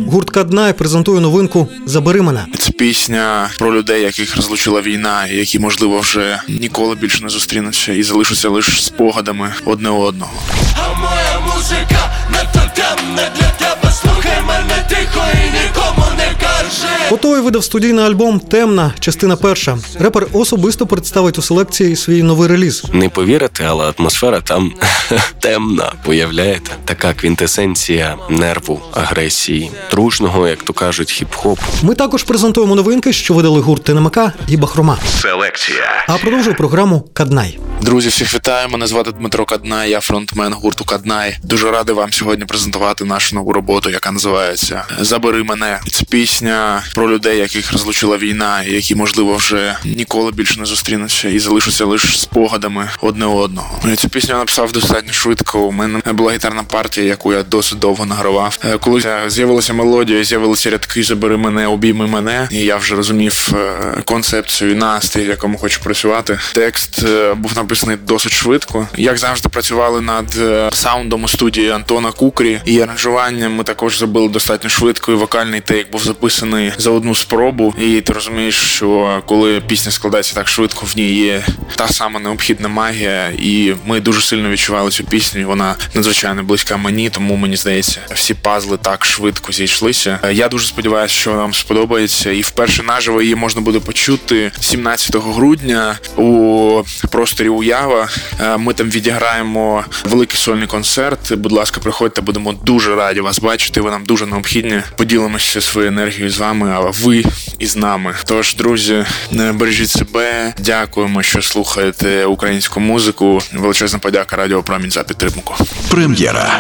Гурт 0.08 0.30
Каднай 0.30 0.74
презентує 0.74 1.22
новинку 1.22 1.68
Забери 1.86 2.22
мене. 2.22 2.46
Це 2.60 2.72
пісня 2.72 3.50
про 3.60 3.74
людей, 3.74 4.02
яких 4.02 4.36
розлучила 4.36 4.82
війна, 4.82 5.26
і 5.26 5.36
які, 5.36 5.60
можливо, 5.60 6.00
вже 6.00 6.42
ніколи 6.48 6.96
більше 6.96 7.24
не 7.24 7.30
зустрінуться 7.30 7.94
і 7.94 8.04
залишаться 8.04 8.50
лише 8.50 8.82
спогадами 8.82 9.54
одне 9.66 9.90
одного. 9.90 10.32
А 10.76 11.00
моя 11.00 11.40
музика 11.56 12.14
надто 12.32 12.62
темна 12.76 13.30
для 13.36 13.50
тебе 13.50 13.94
Слухай 14.02 14.42
мене 14.48 14.57
тихо 14.90 15.22
і 15.34 15.46
нікому 15.64 16.06
не 16.18 16.26
кажи 16.40 16.88
Готовий 17.10 17.42
видав 17.42 17.64
студійний 17.64 18.06
альбом 18.06 18.40
Темна, 18.40 18.94
частина 19.00 19.36
перша. 19.36 19.78
Репер 20.00 20.28
особисто 20.34 20.88
представить 20.88 21.38
у 21.40 21.42
селекції 21.42 21.96
свій 21.96 22.24
новий 22.24 22.48
реліз. 22.48 22.84
Не 22.94 23.10
повірите, 23.10 23.66
але 23.68 23.94
атмосфера 23.98 24.42
там 24.42 24.74
темна. 25.40 25.94
Уявляєте? 26.06 26.72
Така 26.86 27.14
квінтесенція 27.14 28.16
нерву, 28.30 28.82
агресії, 28.94 29.72
дружного, 29.92 30.48
як 30.48 30.64
то 30.64 30.74
кажуть, 30.74 31.10
хіп-хоп. 31.24 31.58
Ми 31.84 31.96
також 31.96 32.24
презентуємо 32.24 32.76
новинки, 32.76 33.14
що 33.14 33.34
видали 33.34 33.60
гурт 33.60 33.84
ТНМК 33.84 34.18
і 34.48 34.58
Бахрома. 34.58 34.98
Селекція. 35.22 36.06
А 36.08 36.18
продовжує 36.18 36.56
програму 36.56 37.02
Каднай. 37.14 37.60
Друзі, 37.82 38.10
всіх 38.10 38.34
вітаю. 38.36 38.70
Мене 38.70 38.88
звати 38.88 39.12
Дмитро 39.12 39.46
Каднай, 39.46 39.90
я 39.90 40.00
фронтмен 40.00 40.54
гурту 40.54 40.86
Каднай. 40.86 41.38
Дуже 41.44 41.72
радий 41.72 41.96
вам 41.96 42.14
сьогодні 42.14 42.46
презентувати 42.46 43.06
нашу 43.06 43.36
нову 43.36 43.54
роботу, 43.54 43.90
яка 43.90 44.12
називається 44.12 44.77
Забери 45.00 45.44
мене. 45.44 45.80
Це 45.92 46.04
пісня 46.04 46.84
про 46.96 47.12
людей, 47.12 47.38
яких 47.38 47.72
розлучила 47.72 48.18
війна, 48.18 48.64
і 48.64 48.74
які, 48.74 48.96
можливо, 48.96 49.36
вже 49.36 49.78
ніколи 49.86 50.32
більше 50.32 50.60
не 50.60 50.66
зустрінуться 50.66 51.30
і 51.30 51.40
залишаться 51.40 51.86
лише 51.86 52.08
спогадами 52.18 52.90
одне 53.02 53.26
одного. 53.26 53.96
Цю 53.98 54.10
пісню 54.10 54.34
я 54.34 54.40
написав 54.40 54.72
достатньо 54.72 55.14
швидко. 55.14 55.60
У 55.60 55.72
мене 55.72 56.02
була 56.06 56.34
гітарна 56.34 56.64
партія, 56.64 57.08
яку 57.08 57.34
я 57.34 57.44
досить 57.44 57.80
довго 57.80 58.06
награвав. 58.06 58.60
Е, 58.66 58.78
Коли 58.78 59.04
з'явилася 59.28 59.74
мелодія, 59.74 60.24
з'явилися 60.24 60.70
рядки 60.70 61.04
Забери 61.04 61.38
мене, 61.38 61.68
обійми 61.68 62.08
мене. 62.08 62.48
І 62.52 62.58
я 62.58 62.78
вже 62.78 62.96
розумів 62.96 63.50
е, 63.54 64.02
концепцію, 64.06 64.76
настрій, 64.76 65.26
в 65.26 65.28
якому 65.28 65.58
хочу 65.58 65.82
працювати. 65.82 66.40
Текст 66.54 67.04
е, 67.04 67.34
був 67.34 67.56
написаний 67.56 67.98
досить 68.08 68.32
швидко. 68.32 68.88
Як 68.98 69.18
завжди, 69.18 69.50
працювали 69.50 70.02
над 70.02 70.38
саундом 70.74 71.24
у 71.24 71.28
студії 71.28 71.70
Антона 71.70 72.12
Кукрі 72.12 72.62
і 72.66 72.82
аранжуванням. 72.82 73.56
Ми 73.56 73.64
також 73.64 73.98
зробили 73.98 74.30
достатньо 74.30 74.67
швидко. 74.70 75.12
І 75.12 75.16
вокальний 75.16 75.62
тейк 75.62 75.92
був 75.92 76.04
записаний 76.04 76.72
за 76.78 76.92
одну 76.92 77.16
спробу. 77.16 77.74
І 77.82 78.02
ти 78.02 78.14
розумієш, 78.14 78.56
що 78.56 79.22
коли 79.26 79.62
пісня 79.68 79.92
складається 79.92 80.36
так 80.36 80.48
швидко, 80.48 80.86
в 80.86 80.98
ній 80.98 81.14
є 81.14 81.44
та 81.76 81.88
сама 81.88 82.20
необхідна 82.20 82.68
магія, 82.68 83.28
і 83.40 83.74
ми 83.86 84.00
дуже 84.00 84.22
сильно 84.22 84.50
відчували 84.50 84.90
цю 84.92 85.04
пісню. 85.04 85.48
Вона 85.48 85.76
надзвичайно 85.94 86.44
близька 86.44 86.78
мені, 86.78 87.10
тому 87.10 87.36
мені 87.36 87.56
здається, 87.56 88.00
всі 88.14 88.34
пазли 88.34 88.78
так 88.78 89.06
швидко 89.06 89.52
зійшлися. 89.52 90.20
Я 90.32 90.48
дуже 90.48 90.68
сподіваюся, 90.68 91.14
що 91.16 91.34
вам 91.34 91.54
сподобається. 91.54 92.32
І 92.32 92.42
вперше 92.42 92.84
наживо 92.84 93.22
її 93.22 93.36
можна 93.36 93.62
буде 93.62 93.80
почути 93.80 94.52
17 94.60 95.16
грудня 95.16 95.98
у 96.16 96.82
просторі 97.12 97.50
Уява. 97.50 98.08
Е, 98.42 98.58
Ми 98.58 98.74
там 98.74 98.90
відіграємо 98.90 99.84
великий 100.04 100.38
сольний 100.40 100.68
концерт. 100.68 101.34
Будь 101.34 101.52
ласка, 101.52 101.80
приходьте, 101.84 102.22
будемо 102.22 102.54
дуже 102.54 102.96
раді 102.96 103.22
вас 103.22 103.40
бачити. 103.40 103.82
Ви 103.82 103.92
нам 103.92 104.06
дуже 104.06 104.26
необхідні. 104.26 104.57
Поділимося 104.96 105.62
своєю 105.62 105.92
енергією 105.92 106.30
з 106.30 106.38
вами, 106.38 106.72
а 106.72 106.80
ви 106.80 107.24
із 107.60 107.76
нами. 107.76 108.16
Тож, 108.26 108.56
друзі, 108.56 109.06
не 109.32 109.54
бережіть 109.54 109.90
себе. 109.90 110.54
Дякуємо, 110.60 111.24
що 111.24 111.42
слухаєте 111.42 112.26
українську 112.26 112.80
музику. 112.80 113.40
Величезна 113.54 114.00
подяка 114.00 114.36
Радіо 114.36 114.64
Промінь 114.64 114.92
за 114.92 115.04
підтримку. 115.04 115.56
Прем'єра. 115.90 116.60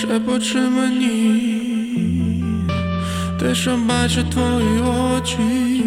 Шепоче 0.00 0.58
мені, 0.58 1.64
те, 3.40 3.54
що 3.54 3.76
бачать 3.76 4.30
твої 4.30 4.80
очі, 4.80 5.84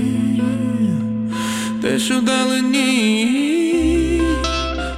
що 2.00 2.22
далині, 2.22 3.82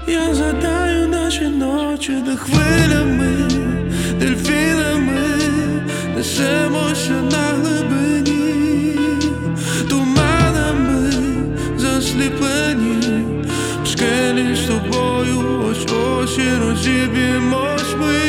я 0.08 0.34
згадаю 0.34 1.08
наші 1.08 1.48
ночі, 1.48 2.12
де 2.26 2.36
хвилями, 2.36 3.50
дельфінами 4.20 5.22
несемося 6.16 7.22
на 7.32 7.38
глибині, 7.38 8.96
туманами 9.90 11.14
засліплені, 11.78 13.24
в 13.84 13.88
скелі 13.88 14.56
з 14.56 14.68
тобою, 14.68 15.66
ось 15.72 15.86
ось 15.94 16.38
і 16.38 16.56
розіб'ємось 16.56 17.96
ми. 18.00 18.29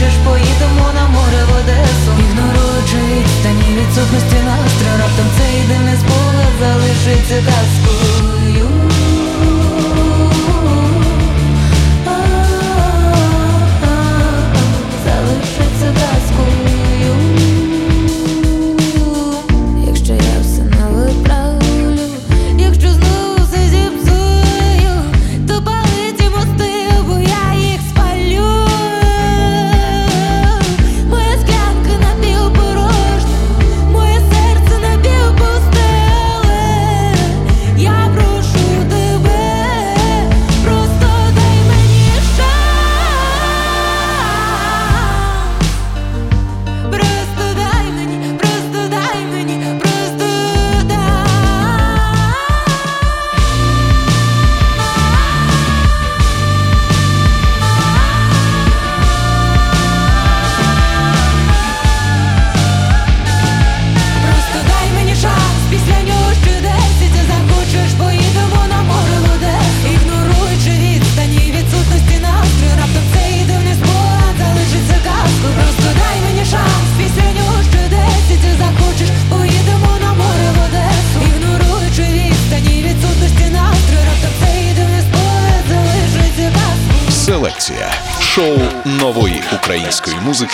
І 0.00 0.02
захочеш, 0.02 0.18
поїдемо 0.24 0.92
на 0.94 1.08
море 1.08 1.44
в 1.48 1.60
Одесу. 1.60 2.12
Ігноруючи 2.18 3.26
ні 3.52 3.76
відсутності 3.76 4.36
настрою. 4.44 4.98
Раптом 4.98 5.26
цей 5.38 5.62
дивний 5.68 5.96
спогад 5.96 6.52
залишиться 6.60 7.34
казкою 7.34 8.29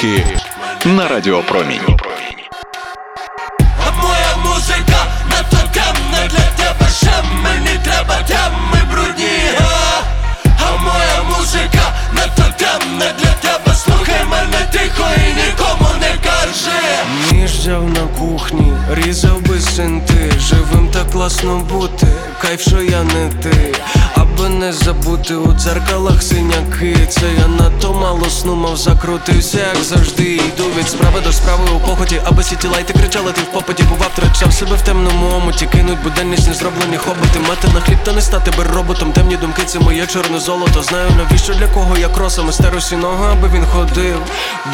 музики 0.02 0.38
на 0.84 1.08
Радіо 1.08 1.42
класно 21.16 21.58
бути, 21.58 22.06
кайф, 22.42 22.60
що 22.60 22.82
я 22.82 23.02
не 23.02 23.28
ти. 23.42 23.74
Аби 24.14 24.48
не 24.48 24.72
забути 24.72 25.34
у 25.34 25.52
дзеркалах 25.52 26.22
синяки. 26.22 26.96
Це 27.08 27.26
я 27.38 27.48
надто 27.48 27.94
мало 27.94 28.30
сну 28.30 28.54
мав 28.54 28.76
закрутився, 28.76 29.58
як 29.58 29.84
завжди. 29.84 30.22
Йду 30.22 30.64
від 30.78 30.88
справи 30.88 31.20
до 31.24 31.32
справи 31.32 31.62
у 31.76 31.80
похоті 31.80 32.20
Аби 32.24 32.42
сіті 32.42 32.68
лайти 32.68 32.92
кричали, 32.92 33.32
ти 33.32 33.40
в 33.40 33.44
попиті 33.44 33.82
бував 33.82 34.10
Трачав 34.14 34.52
себе 34.52 34.76
в 34.76 34.80
темному 34.80 35.36
омуті. 35.36 35.66
Кинуть 35.66 36.02
буденність 36.02 36.48
незроблені 36.48 36.96
хоботи 36.96 37.38
Мати 37.48 37.68
на 37.74 37.80
хліб 37.80 37.98
та 38.04 38.12
не 38.12 38.20
стати 38.20 38.50
би 38.50 38.64
роботом. 38.64 39.12
Темні 39.12 39.36
думки, 39.36 39.62
це 39.66 39.78
моє 39.78 40.06
чорне 40.06 40.38
золото. 40.38 40.82
Знаю 40.82 41.10
навіщо 41.16 41.54
для 41.54 41.68
кого 41.68 41.96
я 41.96 42.08
кросом 42.08 42.52
Стеру 42.52 42.80
сіного, 42.80 43.24
аби 43.24 43.48
він 43.54 43.66
ходив. 43.66 44.16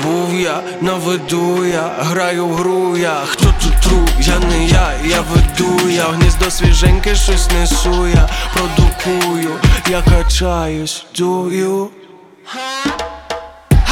Був 0.02 0.40
я, 0.40 0.61
на 0.81 0.94
виду 0.94 1.66
я 1.66 1.92
Граю 1.98 2.46
в 2.46 2.55
гру 2.55 2.96
я 2.96 3.16
тут 3.62 3.81
тру? 3.81 4.07
Я 4.18 4.38
не 4.38 4.66
я, 4.66 4.92
я 5.05 5.20
веду 5.20 5.88
я 5.88 6.09
В 6.09 6.14
гніздо 6.14 6.51
свіженьке 6.51 7.14
щось 7.14 7.51
несу 7.51 8.07
я 8.07 8.29
Продукую, 8.55 9.51
я 9.88 10.03
качаюсь, 10.03 11.05
дую 11.18 11.90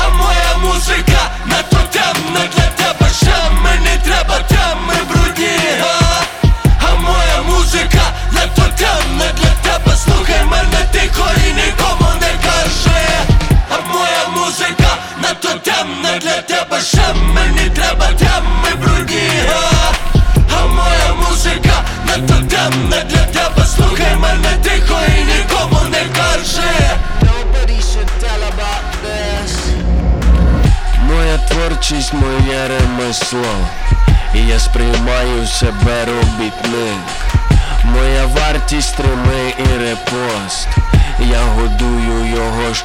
А 0.02 0.08
моя 0.08 0.58
музика 0.62 1.30
на 1.46 1.56
надто 1.56 1.78
темна 1.90 2.46
для 2.54 2.84
тебе 2.84 3.10
ще 3.12 3.50
мені 3.62 4.00
треба 4.04 4.38
теми 4.38 4.94
брудні 5.08 5.58
а, 5.82 6.22
а 6.88 6.96
моя 6.96 7.42
музика 7.42 8.12
на 8.32 8.40
надто 8.40 8.62
темна 8.62 9.32
для 9.32 9.70
тебе 9.70 9.96
Слухай 9.96 10.44
мене 10.44 10.86
тихо 10.92 11.26
і 11.48 11.52
нікому 11.52 12.10
не 12.20 12.32
кажи 12.48 13.00
А 13.70 13.92
моя 13.92 14.28
музика 14.36 14.96
надто 15.22 15.48
темна 15.48 16.18
для 16.18 16.42
тебе 16.42 16.80
ще 16.80 17.14
мені 17.34 17.70
треба 17.74 18.06
теми 18.06 18.74
брудні 18.80 18.89
надто 22.59 22.59
темна 22.59 23.03
для 23.09 23.25
тебе 23.25 23.65
Слухай 23.65 24.15
мене 24.15 24.57
тихо 24.63 24.99
і 25.17 25.23
нікому 25.23 25.89
не 25.89 26.05
кажи 26.15 26.75
Nobody 27.21 27.79
should 27.79 28.09
tell 28.21 28.41
about 28.51 28.83
this 29.03 29.51
Моя 31.07 31.37
творчість, 31.37 32.13
моє 32.13 32.67
ремесло 32.67 33.55
І 34.35 34.47
я 34.47 34.59
сприймаю 34.59 35.47
себе 35.47 36.05
робітник 36.05 36.88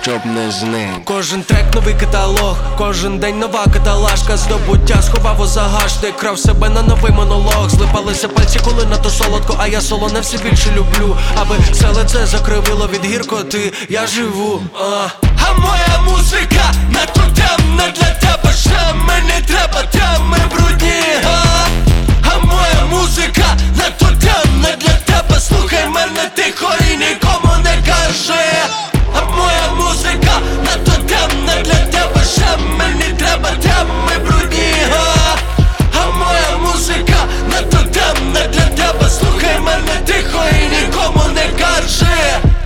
щоб 0.06 0.26
не 0.26 0.52
зник 0.52 1.06
Кожен 1.06 1.44
трек 1.44 1.74
новий 1.74 1.94
каталог, 1.94 2.58
кожен 2.78 3.20
день 3.20 3.40
нова 3.40 3.66
каталажка. 3.74 4.38
Здобуття 4.38 5.02
сховав 5.02 5.42
у 5.42 5.46
загашник 5.46 6.18
Крав 6.18 6.40
себе 6.40 6.70
на 6.70 6.82
новий 6.82 7.12
монолог. 7.12 7.70
Злипалися 7.70 8.28
пальці, 8.28 8.60
коли 8.64 8.86
надто 8.86 9.10
солодко, 9.10 9.56
а 9.60 9.68
я 9.68 9.82
солоне 9.82 10.20
все 10.20 10.38
більше 10.38 10.72
люблю. 10.76 11.18
Аби 11.36 11.56
все 11.72 11.88
лице 11.88 12.26
закривило 12.26 12.88
від 12.88 13.06
гіркоти, 13.06 13.74
я 13.90 14.08
живу 14.08 14.62
а. 14.80 15.08
А 15.48 15.54
моя 15.54 16.00
музика 16.08 16.74
надто 16.90 17.22
темна 17.22 17.84
для 17.96 18.10
тебе 18.10 18.54
ще 18.54 18.94
мені 18.94 19.42
треба 19.48 19.84
теми 19.92 20.38
брудні 20.52 21.02
а, 21.26 21.68
а 22.32 22.46
моя 22.46 22.86
музика 22.92 23.58
надто 23.78 24.06
темна 24.06 24.70
для 24.80 25.14
тебе. 25.14 25.40
Слухай 25.40 25.90
мене 25.90 26.32
тихо 26.36 26.74
і 26.92 26.98
нікому 26.98 27.54
не 27.64 27.92
кажи 27.92 28.85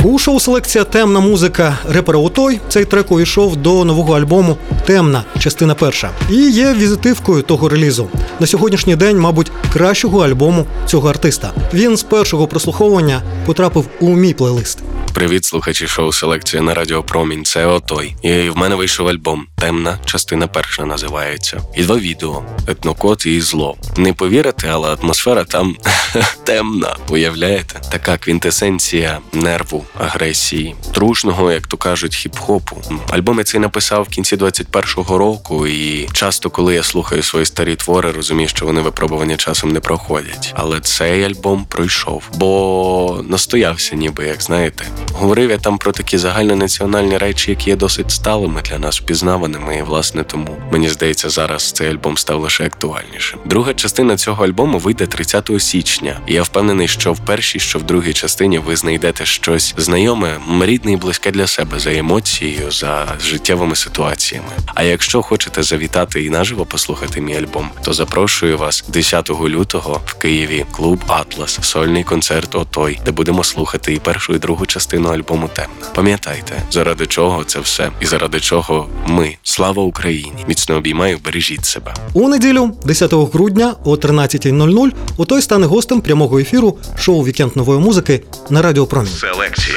У 0.04 0.20
шоу 0.20 0.40
селекція 0.40 0.84
Темна 0.84 1.20
музика 1.20 1.78
репера 1.90 2.20
Отой 2.20 2.60
цей 2.70 2.86
трек 2.86 3.12
увійшов 3.12 3.56
до 3.58 3.86
нового 3.86 4.18
альбому 4.18 4.58
Темна, 4.86 5.24
частина 5.40 5.76
перша. 5.76 6.12
І 6.30 6.52
є 6.52 6.74
візитивкою 6.74 7.42
того 7.42 7.70
релізу. 7.70 8.10
На 8.40 8.48
сьогоднішній 8.48 8.96
день, 8.96 9.20
мабуть, 9.20 9.52
кращого 9.74 10.20
альбому 10.26 10.66
цього 10.86 11.10
артиста. 11.10 11.54
Він 11.74 11.98
з 11.98 12.04
першого 12.04 12.48
прослуховування 12.48 13.22
потрапив 13.46 13.86
у 14.00 14.10
мій 14.10 14.34
плейлист. 14.34 14.80
Привіт, 15.14 15.46
слухачі 15.46 15.88
шоу 15.88 16.12
Селекція 16.12 16.64
на 16.64 16.74
Радіо 16.74 17.04
Промінь. 17.04 17.46
Це 17.46 17.66
Отой. 17.66 18.16
І 18.22 18.50
в 18.50 18.58
мене 18.58 18.76
вийшов 18.76 19.08
альбом. 19.08 19.48
Темна 19.56 20.00
частина 20.06 20.48
перша 20.48 20.86
називається. 20.86 21.62
І 21.76 21.84
два 21.84 21.98
відео: 21.98 22.44
етнокод 22.68 23.24
і 23.26 23.42
зло. 23.42 23.78
Не 23.98 24.14
повірите, 24.14 24.68
але 24.72 24.94
атмосфера 24.94 25.44
там 25.44 25.76
темна. 26.44 26.96
Уявляєте? 27.10 27.82
Така 27.92 28.18
квінтесенція 28.18 29.20
нерву, 29.34 29.86
агресії, 29.98 30.76
трушного, 30.94 31.52
як 31.52 31.68
то 31.68 31.78
кажуть, 31.78 32.14
хіп-хопу. 32.16 33.02
Альбом 33.10 33.38
я 33.38 33.44
цей 33.44 33.60
написав 33.60 34.04
в 34.04 34.08
кінці 34.08 34.36
21-го 34.36 35.18
року, 35.18 35.68
і 35.68 36.08
часто, 36.12 36.50
коли 36.50 36.76
я 36.76 36.84
слухаю 36.84 37.24
свої 37.24 37.46
старі 37.46 37.76
твори, 37.76 38.12
розумію, 38.12 38.50
що 38.50 38.66
вони 38.66 38.82
випробування 38.82 39.38
часом 39.38 39.72
не 39.72 39.80
проходять. 39.80 40.54
Але 40.56 40.80
цей 40.80 41.24
альбом 41.24 41.66
пройшов, 41.70 42.24
бо 42.36 43.24
настоявся, 43.30 43.96
ніби 43.96 44.26
як 44.26 44.42
знаєте, 44.42 44.86
Говорив 45.20 45.50
я 45.50 45.58
там 45.58 45.78
про 45.78 45.92
такі 45.92 46.18
загальнонаціональні 46.18 47.18
речі, 47.18 47.52
які 47.52 47.70
є 47.70 47.76
досить 47.76 48.12
сталими 48.12 48.62
для 48.62 48.80
нас, 48.80 49.02
впізнаваними, 49.02 49.78
і 49.78 49.82
власне 49.82 50.24
тому 50.24 50.58
мені 50.72 50.90
здається, 50.90 51.30
зараз 51.30 51.72
цей 51.72 51.90
альбом 51.90 52.18
став 52.18 52.42
лише 52.42 52.66
актуальнішим. 52.66 53.40
Друга 53.46 53.74
частина 53.74 54.18
цього 54.18 54.46
альбому 54.46 54.80
вийде 54.80 55.08
30 55.08 55.52
січня, 55.60 56.20
і 56.28 56.34
я 56.34 56.44
впевнений, 56.44 56.88
що 56.88 57.14
в 57.14 57.20
першій, 57.20 57.60
що 57.60 57.80
в 57.80 57.84
другій 57.84 58.14
частині 58.14 58.60
ви 58.60 58.76
знайдете 58.76 59.26
щось 59.26 59.74
знайоме, 59.82 60.40
рідне 60.62 60.92
і 60.92 60.96
близьке 60.96 61.32
для 61.32 61.48
себе 61.48 61.80
за 61.80 61.94
емоцією, 61.94 62.72
за 62.72 63.08
життєвими 63.22 63.76
ситуаціями. 63.76 64.48
А 64.76 64.84
якщо 64.84 65.22
хочете 65.22 65.64
завітати 65.64 66.24
і 66.24 66.30
наживо 66.30 66.66
послухати 66.66 67.22
мій 67.22 67.38
альбом, 67.38 67.70
то 67.84 67.94
запрошую 67.94 68.58
вас 68.58 68.84
10 68.88 69.30
лютого 69.30 70.02
в 70.06 70.14
Києві 70.14 70.66
клуб 70.72 71.00
Атлас, 71.08 71.60
сольний 71.62 72.04
концерт 72.04 72.56
Отой, 72.56 73.00
де 73.06 73.12
будемо 73.12 73.44
слухати 73.44 73.94
і 73.94 74.00
першу, 74.00 74.36
і 74.36 74.40
другу 74.40 74.66
частину 74.66 75.10
альбому 75.10 75.50
Темна. 75.54 75.72
Пам'ятайте, 75.96 76.62
заради 76.72 77.06
чого 77.06 77.44
це 77.44 77.60
все, 77.60 77.92
і 78.02 78.06
заради 78.06 78.40
чого 78.40 78.90
ми. 79.08 79.38
Слава 79.44 79.84
Україні! 79.84 80.46
Міцно 80.48 80.76
обіймаю, 80.76 81.18
бережіть 81.26 81.66
себе. 81.66 81.94
У 82.14 82.30
неділю, 82.30 82.72
10 82.86 83.14
грудня 83.14 83.76
о 83.84 83.96
13.00 83.96 84.92
Отой 85.18 85.42
стане 85.42 85.66
гостем 85.66 86.02
прямого 86.02 86.40
ефіру 86.40 86.78
шоу 86.98 87.24
Вікенд 87.24 87.56
нової 87.56 87.80
музики 87.80 88.24
на 88.50 88.62
Радіо 88.62 88.86
Промінь. 88.86 89.12
Селекція. 89.12 89.69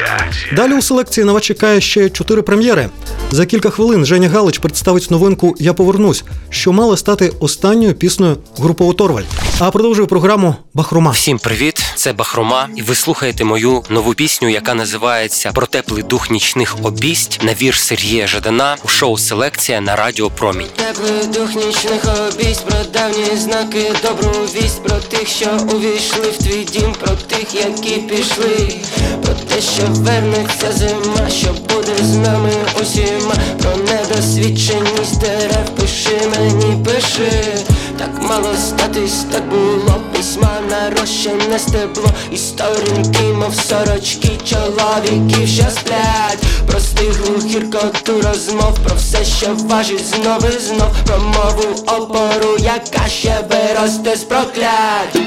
Далі 0.57 0.75
у 0.75 0.83
селекції 0.83 1.25
на 1.25 1.33
вас 1.33 1.43
чекає 1.43 1.81
ще 1.81 2.11
чотири 2.11 2.43
прем'єри. 2.43 2.89
За 3.31 3.47
кілька 3.47 3.71
хвилин 3.71 4.07
Женя 4.07 4.29
Галич 4.29 4.59
представить 4.59 5.11
новинку 5.11 5.55
Я 5.59 5.73
повернусь, 5.73 6.25
що 6.51 6.73
мала 6.73 6.97
стати 6.97 7.33
останньою 7.41 7.95
піснею 7.95 8.37
групи 8.59 8.85
Оторвальд. 8.85 9.27
А 9.59 9.71
продовжує 9.71 10.09
програму 10.09 10.55
Бахрома. 10.75 11.11
Всім 11.11 11.39
привіт! 11.39 11.83
Це 11.95 12.13
Бахрома, 12.13 12.69
і 12.77 12.83
ви 12.83 12.95
слухаєте 12.95 13.45
мою 13.45 13.83
нову 13.91 14.15
пісню, 14.15 14.49
яка 14.49 14.75
називається 14.75 15.53
Про 15.55 15.67
теплий 15.67 16.03
дух 16.03 16.31
нічних 16.31 16.77
обість 16.83 17.41
на 17.43 17.55
вірш 17.55 17.83
Сергія 17.83 18.27
Жадана 18.27 18.77
у 18.85 18.89
шоу 18.89 19.19
Селекція 19.19 19.81
на 19.81 19.97
Радіо 19.97 20.31
Промінь. 20.31 20.67
Теплий 20.77 21.27
дух 21.35 21.55
нічних 21.55 22.05
обість, 22.29 22.67
про 22.67 22.79
давні 22.93 23.37
знаки, 23.37 23.93
добру 24.03 24.33
вість 24.55 24.83
про 24.83 24.97
тих, 24.97 25.29
що 25.29 25.51
увійшли 25.77 26.31
в 26.31 26.37
твій 26.37 26.65
дім, 26.65 26.93
про 27.01 27.15
тих, 27.17 27.55
які 27.55 28.01
пішли, 28.01 28.75
про 29.25 29.35
те, 29.35 29.61
що 29.61 29.82
вернеться 29.87 30.73
зима, 30.73 31.31
що 31.31 31.49
буде 31.53 32.05
з 32.05 32.17
нами 32.17 32.51
усіма, 32.83 33.35
про 33.63 33.71
недосвідченість 33.77 35.21
дерев, 35.21 35.69
пиши 35.81 36.19
мені, 36.31 36.85
пиши, 36.85 37.43
так 37.99 38.11
мало 38.29 38.55
статись, 38.69 39.25
так 39.33 39.49
було 39.49 40.01
письма 40.17 40.61
нарощене 40.71 41.59
стебло, 41.59 42.11
і 42.33 42.37
сторінки, 42.37 43.23
мов 43.23 43.55
сорочки, 43.55 44.31
чоловіків, 44.45 45.49
що 45.49 45.65
сплять, 45.71 46.43
про 46.67 46.81
стиглу 46.81 47.33
розмов, 48.33 48.79
про 48.85 48.97
все, 48.97 49.25
що 49.25 49.47
важить 49.55 50.07
знов 50.07 50.45
і 50.57 50.61
знов, 50.61 50.95
про 51.07 51.19
мову 51.19 51.85
опору, 51.87 52.57
яка 52.59 53.09
ще 53.09 53.35
виросте 53.51 54.17
з 54.17 54.25
проклять. 54.25 55.19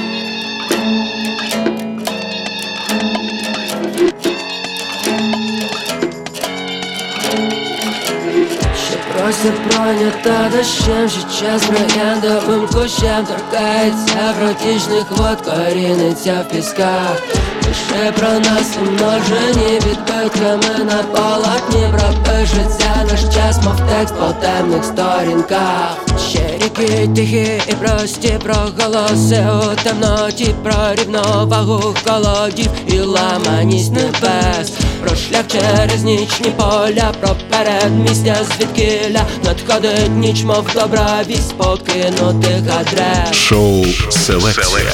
Просить 9.36 9.70
пройнята 9.70 10.50
дощем, 10.50 11.08
ще 11.08 11.40
час. 11.40 11.62
Трояндовим 11.62 12.66
кущем 12.68 13.26
торкається 13.26 14.34
протічних 14.38 15.10
вод, 15.10 15.40
коріниться 15.40 16.44
в 16.46 16.52
пісках. 16.52 17.22
Пише 17.60 18.12
про 18.12 18.28
нас 18.28 18.76
умножені 18.82 19.74
відбитками 19.74 20.84
на 20.84 21.02
полотні 21.02 21.86
Пропишеться 21.92 23.06
наш 23.10 23.34
час, 23.34 23.64
мов 23.64 23.80
текст 23.88 24.14
по 24.14 24.32
темних 24.32 24.84
сторінках. 24.84 25.96
Ще 26.28 26.58
ріки 26.64 27.08
тихі 27.16 27.62
і 27.68 27.72
прості 27.72 28.38
про 28.44 28.54
у 28.54 29.82
темноті, 29.82 30.54
про 30.62 30.94
рівновагу 30.94 31.94
холодів 32.06 32.70
і 32.86 33.00
ламаність 33.00 33.92
небес, 33.92 34.72
про 35.04 35.16
шлях 35.16 35.44
через 35.48 36.02
нічні 36.02 36.50
поля, 36.56 37.12
про 37.20 37.36
передмістя 37.50 38.36
звідкиля 38.44 39.26
надходить 39.44 40.16
ніч, 40.16 40.42
мов 40.42 40.66
добра 40.74 41.22
вість 41.28 41.56
покинутих 41.56 42.62
адрес. 42.80 43.32
Шоу 43.32 43.84
Селекція. 44.10 44.92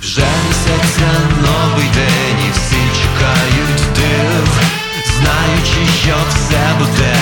Вже 0.00 0.26
місяця 0.48 1.10
новий 1.42 1.88
день 1.94 2.38
і 2.48 2.50
всі 2.52 2.82
чекають 3.02 3.82
див, 3.96 4.48
знаючи, 5.18 5.92
що 6.02 6.14
все 6.28 6.74
буде 6.78 7.19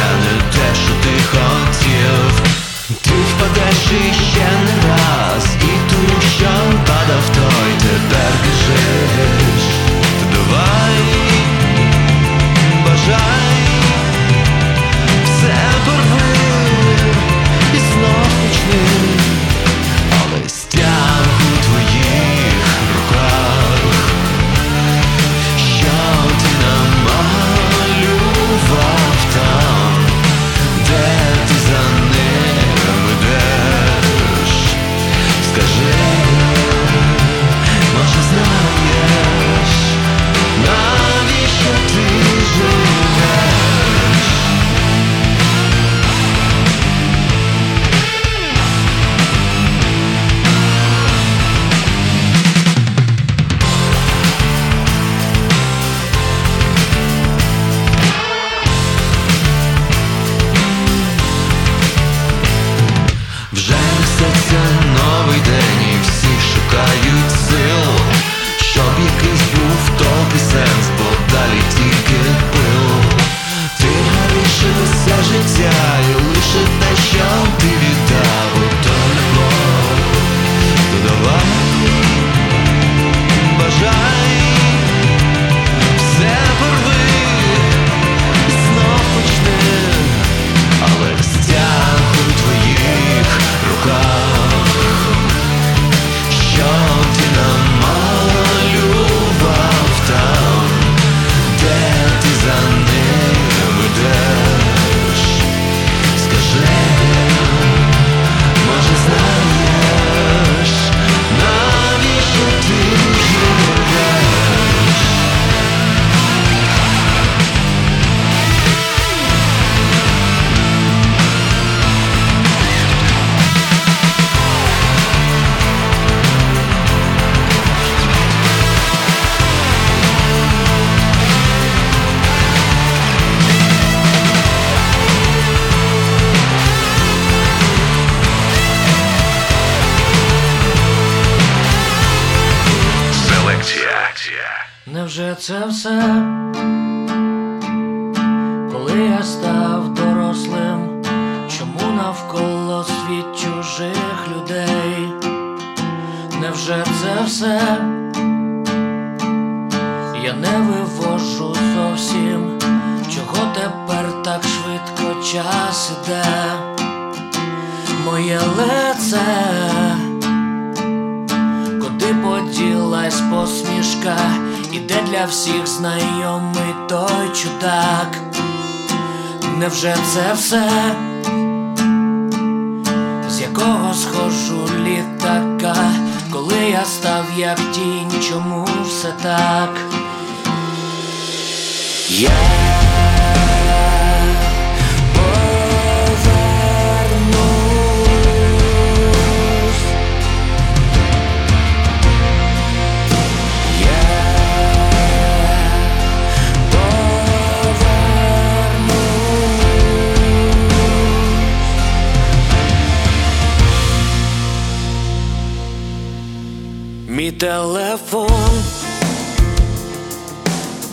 телефон 217.39 218.51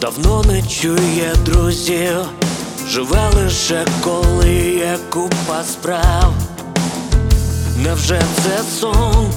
давно 0.02 0.44
не 0.44 0.62
чує 0.62 1.36
друзів, 1.46 2.18
живе 2.88 3.30
лише 3.36 3.86
коли 4.02 4.54
є 4.56 4.98
купа 5.10 5.64
справ. 5.64 6.34
Невже 7.78 8.22
це 8.44 8.64
сон? 8.80 9.32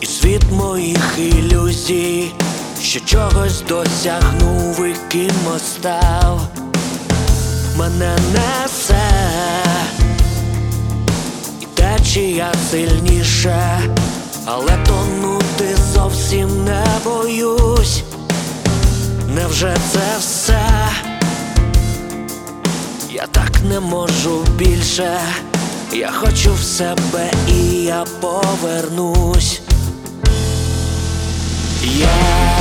І 0.00 0.06
світ 0.06 0.42
моїх 0.52 1.18
ілюзій, 1.18 2.32
що 2.82 3.00
чогось 3.00 3.62
досягнув 3.68 4.86
і 4.86 4.94
кимось 5.08 5.66
став, 5.66 6.40
мене 7.76 8.18
несе, 8.32 9.10
і 11.60 11.66
течія 11.74 12.52
сильніше, 12.70 13.80
але 14.46 14.78
тонути 14.86 15.76
зовсім 15.94 16.64
не 16.64 16.86
боюсь. 17.04 18.02
Невже 19.34 19.76
це 19.92 20.18
все? 20.18 20.68
Я 23.10 23.26
так 23.26 23.50
не 23.68 23.80
можу 23.80 24.44
більше. 24.56 25.20
Я 25.92 26.10
хочу 26.10 26.54
в 26.54 26.62
себе 26.62 27.30
і 27.48 27.82
я 27.82 28.04
повернусь. 28.20 29.60
Я 31.82 32.55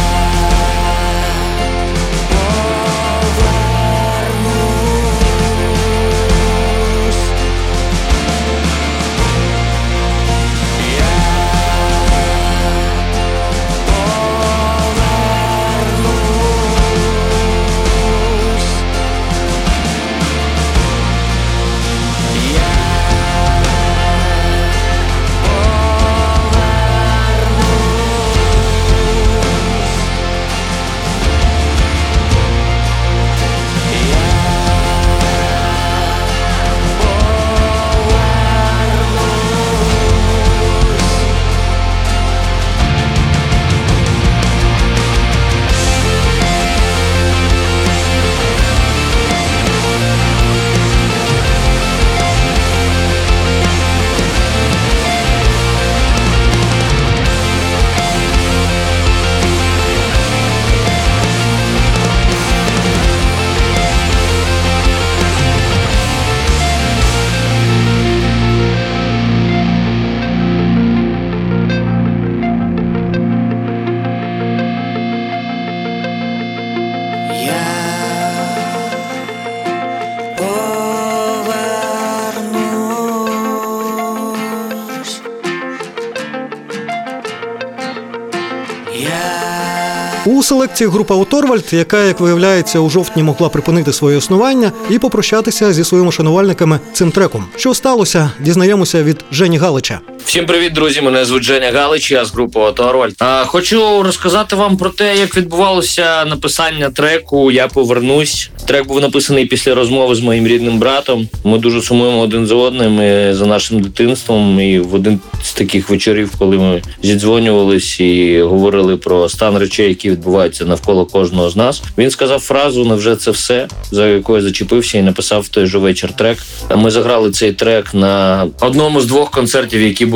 Селекції 90.75 90.89
група 90.89 91.15
Оторвальд, 91.15 91.65
яка, 91.71 92.03
як 92.03 92.19
виявляється, 92.19 92.79
у 92.79 92.89
жовтні 92.89 93.23
могла 93.23 93.49
припинити 93.49 93.93
своє 93.93 94.17
існування 94.17 94.71
і 94.89 94.99
попрощатися 94.99 95.73
зі 95.73 95.83
своїми 95.83 96.11
шанувальниками 96.11 96.79
цим 96.93 97.11
треком. 97.11 97.45
Що 97.55 97.73
сталося, 97.73 98.31
дізнаємося 98.39 99.03
від 99.03 99.25
Жені 99.31 99.57
Галича. 99.57 99.99
Всім 100.25 100.45
привіт, 100.45 100.73
друзі! 100.73 101.01
Мене 101.01 101.25
звуть 101.25 101.43
Женя 101.43 101.71
Галич, 101.71 102.11
я 102.11 102.25
з 102.25 102.33
групи 102.33 102.59
Оторвальд. 102.59 103.15
А 103.19 103.43
хочу 103.45 104.03
розказати 104.03 104.55
вам 104.55 104.77
про 104.77 104.89
те, 104.89 105.17
як 105.17 105.37
відбувалося 105.37 106.25
написання 106.25 106.89
треку 106.89 107.51
Я 107.51 107.67
повернусь. 107.67 108.49
Трек 108.65 108.87
був 108.87 109.01
написаний 109.01 109.45
після 109.45 109.75
розмови 109.75 110.15
з 110.15 110.19
моїм 110.19 110.47
рідним 110.47 110.79
братом. 110.79 111.27
Ми 111.43 111.57
дуже 111.57 111.81
сумуємо 111.81 112.19
один 112.19 112.47
за 112.47 112.55
одним 112.55 113.01
і 113.01 113.33
за 113.33 113.45
нашим 113.45 113.81
дитинством. 113.81 114.59
І 114.59 114.79
в 114.79 114.95
один 114.95 115.19
з 115.43 115.53
таких 115.53 115.89
вечорів, 115.89 116.31
коли 116.39 116.57
ми 116.57 116.81
зідзвонювались 117.03 117.99
і 117.99 118.41
говорили 118.41 118.97
про 118.97 119.29
стан 119.29 119.57
речей, 119.57 119.89
які 119.89 120.11
відбуваються 120.11 120.65
навколо 120.65 121.05
кожного 121.05 121.49
з 121.49 121.55
нас. 121.55 121.83
Він 121.97 122.11
сказав 122.11 122.39
фразу 122.39 122.85
Невже 122.85 123.15
це 123.15 123.31
все, 123.31 123.67
за 123.91 124.07
якою 124.07 124.41
зачепився 124.41 124.97
і 124.97 125.01
написав 125.01 125.41
в 125.41 125.47
той 125.47 125.65
же 125.65 125.77
вечір 125.77 126.13
трек. 126.13 126.37
Ми 126.75 126.91
заграли 126.91 127.31
цей 127.31 127.53
трек 127.53 127.93
на 127.93 128.47
одному 128.59 129.01
з 129.01 129.05
двох 129.05 129.31
концертів, 129.31 129.81
які 129.81 130.05
були 130.05 130.14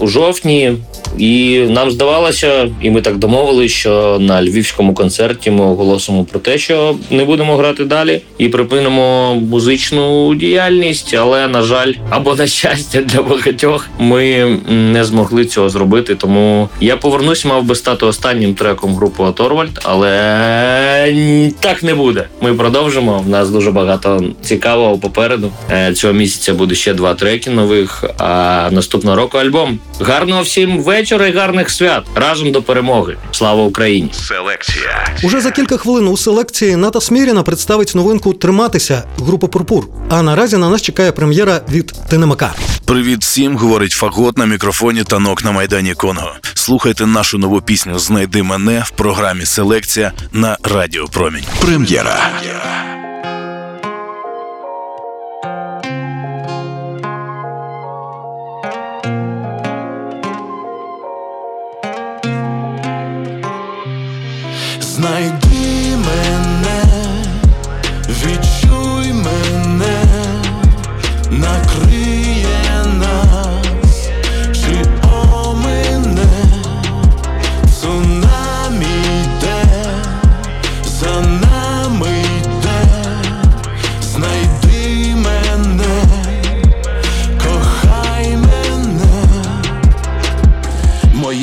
у 0.00 0.06
жовтні. 0.06 0.72
І 1.18 1.58
нам 1.58 1.90
здавалося, 1.90 2.70
і 2.82 2.90
ми 2.90 3.00
так 3.00 3.18
домовилися, 3.18 3.74
що 3.74 4.18
на 4.20 4.42
львівському 4.42 4.94
концерті 4.94 5.50
ми 5.50 5.64
оголосимо 5.64 6.24
про 6.24 6.40
те, 6.40 6.58
що 6.58 6.96
не 7.10 7.24
будемо 7.24 7.56
грати 7.56 7.84
далі 7.84 8.20
і 8.38 8.48
припинимо 8.48 9.34
музичну 9.34 10.34
діяльність. 10.34 11.14
Але 11.14 11.48
на 11.48 11.62
жаль, 11.62 11.92
або 12.10 12.34
на 12.34 12.46
щастя 12.46 13.00
для 13.00 13.22
багатьох, 13.22 13.88
ми 13.98 14.56
не 14.68 15.04
змогли 15.04 15.44
цього 15.44 15.68
зробити. 15.68 16.14
Тому 16.14 16.68
я 16.80 16.96
повернусь, 16.96 17.44
мав 17.44 17.64
би 17.64 17.74
стати 17.74 18.06
останнім 18.06 18.54
треком 18.54 18.94
групи 18.94 19.22
Оторвальд, 19.22 19.80
але 19.82 20.10
так 21.60 21.82
не 21.82 21.94
буде. 21.94 22.26
Ми 22.40 22.54
продовжимо. 22.54 23.18
В 23.18 23.28
нас 23.28 23.50
дуже 23.50 23.70
багато 23.70 24.24
цікавого 24.42 24.98
попереду. 24.98 25.52
Е, 25.70 25.92
Цього 25.94 26.12
місяця 26.12 26.54
буде 26.54 26.74
ще 26.74 26.94
два 26.94 27.14
треки 27.14 27.50
нових. 27.50 28.04
А 28.18 28.68
наступного 28.72 29.16
року 29.16 29.38
альбом. 29.40 29.78
Гарного 30.00 30.42
всім 30.42 30.82
вечора 30.82 31.26
і 31.26 31.32
гарних 31.32 31.70
свят. 31.70 32.04
Разом 32.14 32.52
до 32.52 32.62
перемоги. 32.62 33.16
Слава 33.32 33.62
Україні! 33.62 34.10
Селекція. 34.12 35.16
Уже 35.22 35.40
за 35.40 35.50
кілька 35.50 35.76
хвилин 35.76 36.08
у 36.08 36.16
селекції 36.16 36.76
Ната 36.76 37.00
Сміріна 37.00 37.42
представить 37.42 37.94
новинку 37.94 38.32
Триматися 38.32 39.04
групи 39.18 39.46
Пурпур. 39.46 39.88
А 40.10 40.22
наразі 40.22 40.56
на 40.56 40.68
нас 40.68 40.82
чекає 40.82 41.12
прем'єра 41.12 41.60
від 41.70 41.94
Тенемака. 42.10 42.54
Привіт 42.84 43.22
всім, 43.22 43.56
говорить 43.56 43.92
Фагот 43.92 44.38
на 44.38 44.46
мікрофоні 44.46 45.04
танок 45.04 45.44
на 45.44 45.52
майдані 45.52 45.94
Конго. 45.94 46.32
Слухайте 46.54 47.06
нашу 47.06 47.38
нову 47.38 47.60
пісню 47.60 47.98
Знайди 47.98 48.42
мене 48.42 48.82
в 48.86 48.90
програмі 48.90 49.44
Селекція 49.44 50.12
на 50.32 50.56
Радіо 50.62 51.04
Промінь. 51.08 51.44
Прем'єра. 51.60 52.30
Знайди 65.00 65.49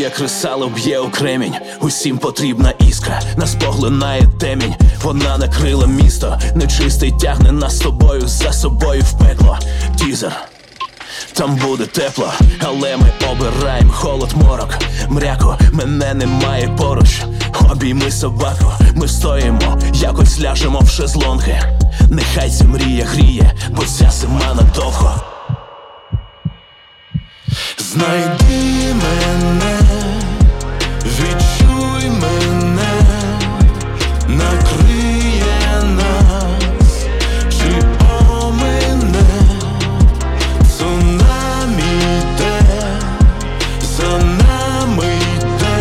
Моє 0.08 0.18
кресало 0.18 0.68
б'є 0.68 1.00
у 1.00 1.10
кремінь, 1.10 1.56
усім 1.82 2.18
потрібна 2.18 2.74
іскра, 2.80 3.22
нас 3.38 3.56
поглинає 3.56 4.28
темінь, 4.40 4.76
вона 5.04 5.38
накрила 5.38 5.88
місто, 5.88 6.40
нечистий 6.56 7.12
тягне 7.12 7.52
нас 7.52 7.78
з 7.78 7.80
тобою 7.80 8.22
за 8.28 8.54
собою 8.54 9.02
в 9.02 9.20
пекло. 9.20 9.58
Тізер. 9.96 10.32
Там 11.34 11.56
буде 11.56 11.86
тепло, 11.86 12.32
але 12.60 12.98
ми 12.98 13.12
обираємо 13.32 13.94
холод 13.94 14.34
морок. 14.36 14.78
Мряко, 15.08 15.58
мене 15.72 16.14
немає 16.14 16.70
поруч. 16.78 17.22
Обійми 17.72 18.12
собаку, 18.12 18.72
ми 18.96 19.08
стоїмо, 19.08 19.80
якось 19.94 20.42
ляжемо 20.42 20.80
в 20.80 20.90
шезлонги. 20.90 21.62
Нехай 22.10 22.50
ця 22.50 22.64
мрія 22.64 23.06
гріє, 23.06 23.54
бо 23.70 23.84
ця 23.84 24.12
зима 24.12 24.54
надовго. 24.56 25.37
Знайди 27.94 28.94
мене, 28.94 29.80
відчуй 31.06 32.10
мене, 32.10 33.04
накриє 34.28 35.84
нас, 35.96 37.06
чи 37.50 37.84
омине 38.30 39.26
цунамі 40.78 41.84
йде, 42.18 42.62
за 43.98 44.18
нами 44.18 45.06
йде, 45.38 45.78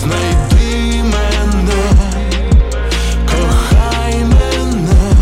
знайди 0.00 1.02
мене, 1.02 1.82
кохай 3.26 4.14
мене. 4.14 5.12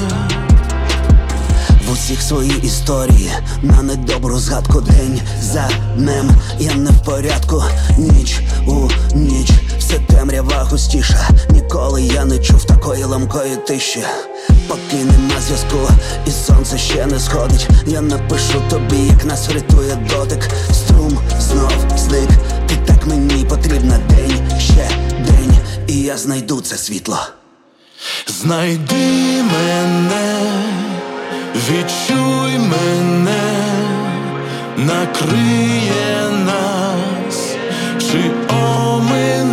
В 1.86 1.92
усіх 1.92 2.22
свої 2.22 2.58
історії 2.62 3.25
на 3.62 3.82
недобру 3.82 4.38
згадку 4.38 4.80
день 4.80 5.20
за 5.42 5.68
днем 5.96 6.30
я 6.58 6.74
не 6.74 6.90
в 6.90 7.04
порядку, 7.04 7.62
ніч 7.98 8.40
у 8.66 8.88
ніч, 9.14 9.50
все 9.78 9.98
темрява 9.98 10.66
густіша. 10.70 11.28
Ніколи 11.50 12.02
я 12.02 12.24
не 12.24 12.38
чув 12.38 12.64
такої 12.64 13.04
ламкої 13.04 13.56
тиші. 13.56 14.04
Поки 14.68 14.96
нема 14.96 15.40
зв'язку, 15.46 15.94
і 16.26 16.30
сонце 16.30 16.78
ще 16.78 17.06
не 17.06 17.20
сходить. 17.20 17.68
Я 17.86 18.00
напишу 18.00 18.62
тобі, 18.70 18.96
як 18.96 19.24
нас 19.24 19.48
врятує 19.48 19.96
дотик. 20.10 20.50
Струм 20.72 21.18
знов 21.40 21.72
зник. 21.96 22.28
Ти 22.68 22.76
так 22.86 23.06
мені 23.06 23.44
потрібна 23.44 23.98
день, 24.08 24.60
ще 24.60 24.88
день, 25.26 25.58
і 25.86 26.00
я 26.00 26.16
знайду 26.16 26.60
це 26.60 26.76
світло. 26.76 27.18
Знайди 28.26 29.42
мене, 29.42 30.52
відчуй 31.56 32.58
мене, 32.58 33.54
накриє 34.76 36.30
нас, 36.46 37.56
чи 37.98 38.30
омине 38.54 39.45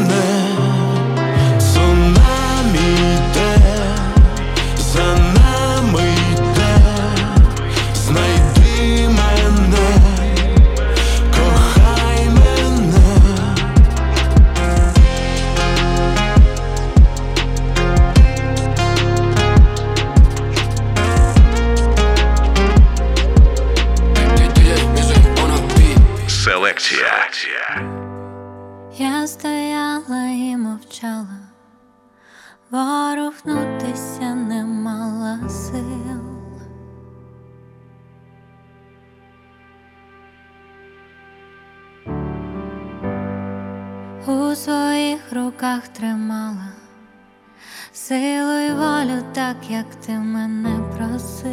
як 49.70 49.86
ти 50.06 50.12
мене 50.12 50.80
просив. 50.98 51.53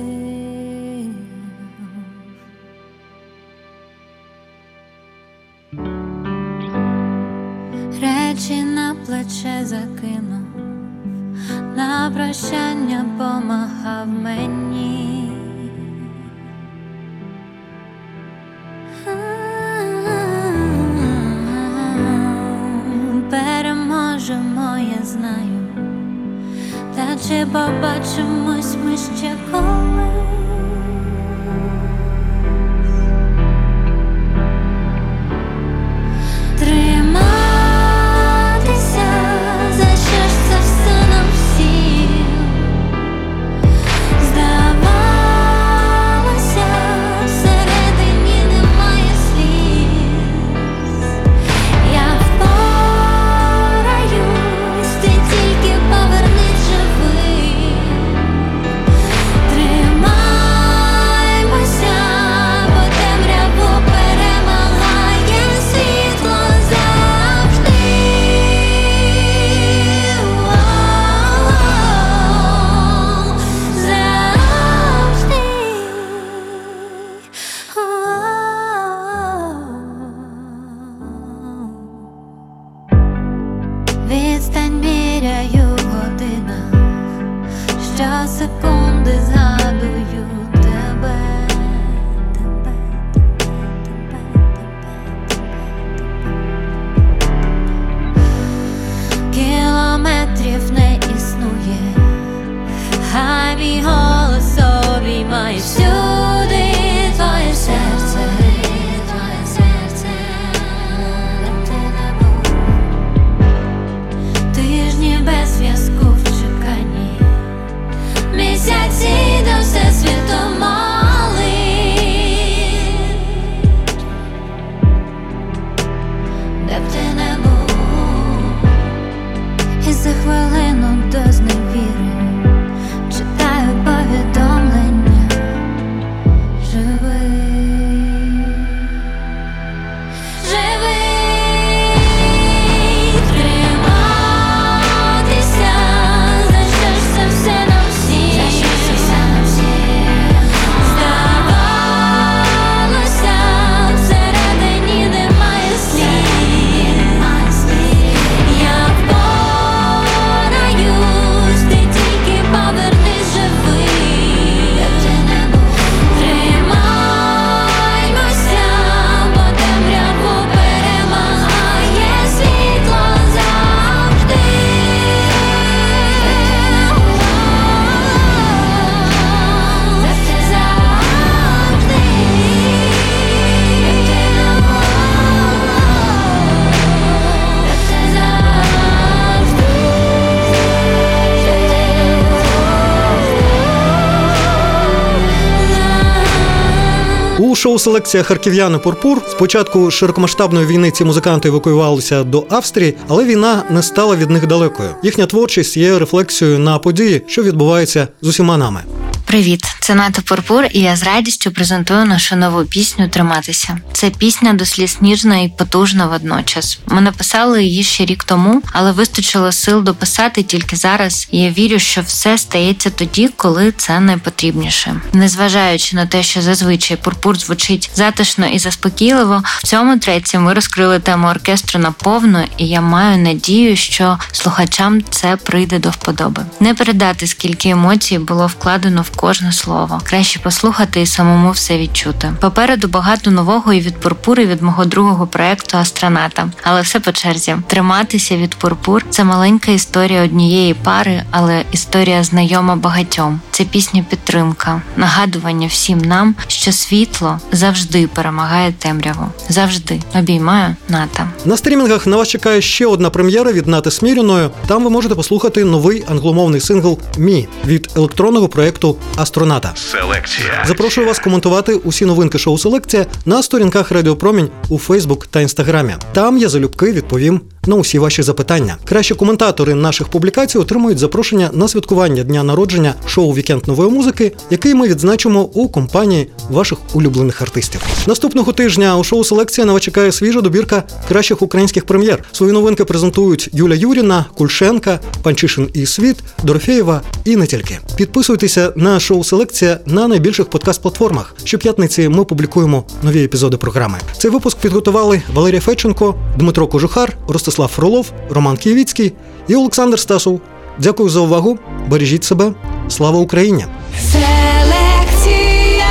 Селекція 197.80 198.22
харків'яни 198.22 198.78
Пурпур 198.78 199.22
спочатку 199.30 199.90
широкомасштабної 199.90 200.66
війни 200.66 200.90
ці 200.90 201.04
музиканти 201.04 201.48
евакуювалися 201.48 202.24
до 202.24 202.46
Австрії, 202.50 202.96
але 203.08 203.24
війна 203.24 203.62
не 203.70 203.82
стала 203.82 204.16
від 204.16 204.30
них 204.30 204.46
далекою. 204.46 204.88
Їхня 205.02 205.26
творчість 205.26 205.76
є 205.76 205.98
рефлексією 205.98 206.58
на 206.58 206.78
події, 206.78 207.22
що 207.26 207.42
відбуваються 207.42 208.08
з 208.22 208.28
усіма 208.28 208.56
нами. 208.56 208.99
Привіт, 209.30 209.64
це 209.80 209.94
Ната 209.94 210.22
Пурпур, 210.22 210.64
і 210.72 210.80
я 210.80 210.96
з 210.96 211.02
радістю 211.02 211.50
презентую 211.50 212.04
нашу 212.04 212.36
нову 212.36 212.64
пісню 212.64 213.08
Триматися. 213.08 213.78
Це 213.92 214.10
пісня 214.10 214.52
до 214.52 214.66
сліз 214.66 214.98
ніжна 215.00 215.36
і 215.36 215.48
потужна 215.48 216.06
водночас. 216.06 216.78
Ми 216.86 217.00
написали 217.00 217.64
її 217.64 217.82
ще 217.82 218.04
рік 218.04 218.24
тому, 218.24 218.62
але 218.72 218.92
вистачило 218.92 219.52
сил 219.52 219.82
дописати 219.82 220.42
тільки 220.42 220.76
зараз. 220.76 221.28
І 221.30 221.38
я 221.38 221.50
вірю, 221.50 221.78
що 221.78 222.00
все 222.00 222.38
стається 222.38 222.90
тоді, 222.90 223.30
коли 223.36 223.72
це 223.72 224.00
найпотрібніше. 224.00 225.00
Незважаючи 225.12 225.96
на 225.96 226.06
те, 226.06 226.22
що 226.22 226.42
зазвичай 226.42 226.96
пурпур 226.96 227.38
звучить 227.38 227.90
затишно 227.94 228.46
і 228.46 228.58
заспокійливо, 228.58 229.42
в 229.44 229.62
цьому 229.62 229.98
треці 229.98 230.38
ми 230.38 230.54
розкрили 230.54 230.98
тему 230.98 231.28
оркестру 231.28 231.80
наповну, 231.80 232.44
і 232.56 232.66
я 232.68 232.80
маю 232.80 233.18
надію, 233.18 233.76
що 233.76 234.18
слухачам 234.32 235.02
це 235.10 235.36
прийде 235.36 235.78
до 235.78 235.90
вподоби. 235.90 236.42
Не 236.60 236.74
передати, 236.74 237.26
скільки 237.26 237.68
емоцій 237.68 238.18
було 238.18 238.46
вкладено 238.46 239.02
в 239.02 239.19
кожне 239.20 239.52
слово. 239.52 240.00
Краще 240.04 240.40
послухати 240.40 241.00
і 241.00 241.06
самому 241.06 241.50
все 241.50 241.78
відчути. 241.78 242.32
Попереду 242.40 242.88
багато 242.88 243.30
нового 243.30 243.72
і 243.72 243.80
від 243.80 243.96
пурпури 243.96 244.46
від 244.46 244.62
мого 244.62 244.84
другого 244.84 245.26
проекту 245.26 245.78
Астроната. 245.78 246.48
Але 246.62 246.80
все 246.80 247.00
по 247.00 247.12
черзі. 247.12 247.56
Триматися 247.66 248.36
від 248.36 248.54
пурпур 248.54 249.04
це 249.10 249.24
маленька 249.24 249.72
історія 249.72 250.24
однієї 250.24 250.74
пари, 250.74 251.22
але 251.30 251.64
історія 251.72 252.24
знайома 252.24 252.76
багатьом. 252.76 253.40
Це 253.50 253.64
пісня 253.64 254.04
підтримка, 254.10 254.82
нагадування 254.96 255.66
всім 255.66 255.98
нам, 255.98 256.34
що 256.46 256.72
світло 256.72 257.38
завжди 257.52 258.06
перемагає 258.06 258.72
темряву. 258.72 259.26
Завжди 259.48 260.00
обіймаю 260.14 260.76
ната. 260.88 261.28
На 261.44 261.56
стрімінгах 261.56 262.06
на 262.06 262.16
вас 262.16 262.28
чекає 262.28 262.62
ще 262.62 262.86
одна 262.86 263.10
прем'єра 263.10 263.52
від 263.52 263.66
Нати 263.66 263.90
Сміріною. 263.90 264.50
Там 264.66 264.84
ви 264.84 264.90
можете 264.90 265.14
послухати 265.14 265.64
новий 265.64 266.04
англомовний 266.10 266.60
сингл 266.60 266.98
Мі 267.18 267.48
від 267.66 267.90
електронного 267.96 268.48
проекту 268.48 268.96
Астроната. 269.16 269.72
Селекція. 269.76 270.64
Запрошую 270.66 271.06
вас 271.06 271.18
коментувати 271.18 271.74
усі 271.74 272.06
новинки 272.06 272.38
шоу 272.38 272.58
Селекція 272.58 273.06
на 273.26 273.42
сторінках 273.42 273.90
Радіопромінь 273.90 274.48
у 274.68 274.78
Фейсбук 274.78 275.26
та 275.26 275.40
Інстаграмі. 275.40 275.94
Там 276.12 276.38
я 276.38 276.48
залюбки 276.48 276.92
відповім 276.92 277.40
на 277.66 277.76
усі 277.76 277.98
ваші 277.98 278.22
запитання. 278.22 278.76
Кращі 278.84 279.14
коментатори 279.14 279.74
наших 279.74 280.08
публікацій 280.08 280.58
отримують 280.58 280.98
запрошення 280.98 281.50
на 281.52 281.68
святкування 281.68 282.22
дня 282.22 282.42
народження 282.42 282.94
шоу 283.06 283.32
Вікенд 283.32 283.68
нової 283.68 283.90
музики, 283.90 284.32
який 284.50 284.74
ми 284.74 284.88
відзначимо 284.88 285.42
у 285.42 285.68
компанії 285.68 286.30
ваших 286.50 286.78
улюблених 286.94 287.42
артистів. 287.42 287.80
Наступного 288.06 288.52
тижня 288.52 288.96
у 288.96 289.04
шоу 289.04 289.24
Селекція 289.24 289.66
на 289.66 289.72
вас 289.72 289.82
чекає 289.82 290.12
свіжа 290.12 290.40
добірка 290.40 290.82
кращих 291.08 291.42
українських 291.42 291.84
прем'єр. 291.84 292.24
Свої 292.32 292.52
новинки 292.52 292.84
презентують 292.84 293.48
Юля 293.52 293.74
Юріна, 293.74 294.24
Кульшенка, 294.36 295.00
Панчишин 295.22 295.68
і 295.74 295.86
Світ, 295.86 296.16
Дорофєєва 296.42 297.02
і 297.24 297.36
не 297.36 297.46
тільки. 297.46 297.78
Підписуйтеся 297.96 298.72
на 298.76 299.00
шоу 299.00 299.24
Селекція 299.24 299.78
на 299.86 300.08
найбільших 300.08 300.46
подкаст-платформах. 300.46 301.34
Щоп'ятниці 301.44 302.08
ми 302.08 302.24
публікуємо 302.24 302.84
нові 303.02 303.24
епізоди 303.24 303.56
програми. 303.56 303.98
Цей 304.18 304.30
випуск 304.30 304.58
підготували 304.58 305.22
Валерія 305.34 305.60
Федченко, 305.60 306.14
Дмитро 306.38 306.66
Кожухар, 306.66 307.16
Ростислав 307.28 307.49
Фролов, 307.50 308.12
Роман 308.30 308.56
Києвіцький 308.56 309.12
і 309.48 309.54
Олександр 309.56 309.98
Стасов. 309.98 310.40
Дякую 310.78 311.08
за 311.08 311.20
увагу. 311.20 311.58
Бережіть 311.88 312.24
себе. 312.24 312.52
Слава 312.88 313.18
Україні! 313.18 313.64
Селекція 314.00 315.86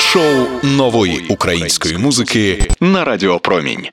Шоу 0.00 0.46
нової 0.62 1.26
української 1.28 1.98
музики 1.98 2.68
на 2.80 3.04
Радіо 3.04 3.38
Промінь. 3.38 3.86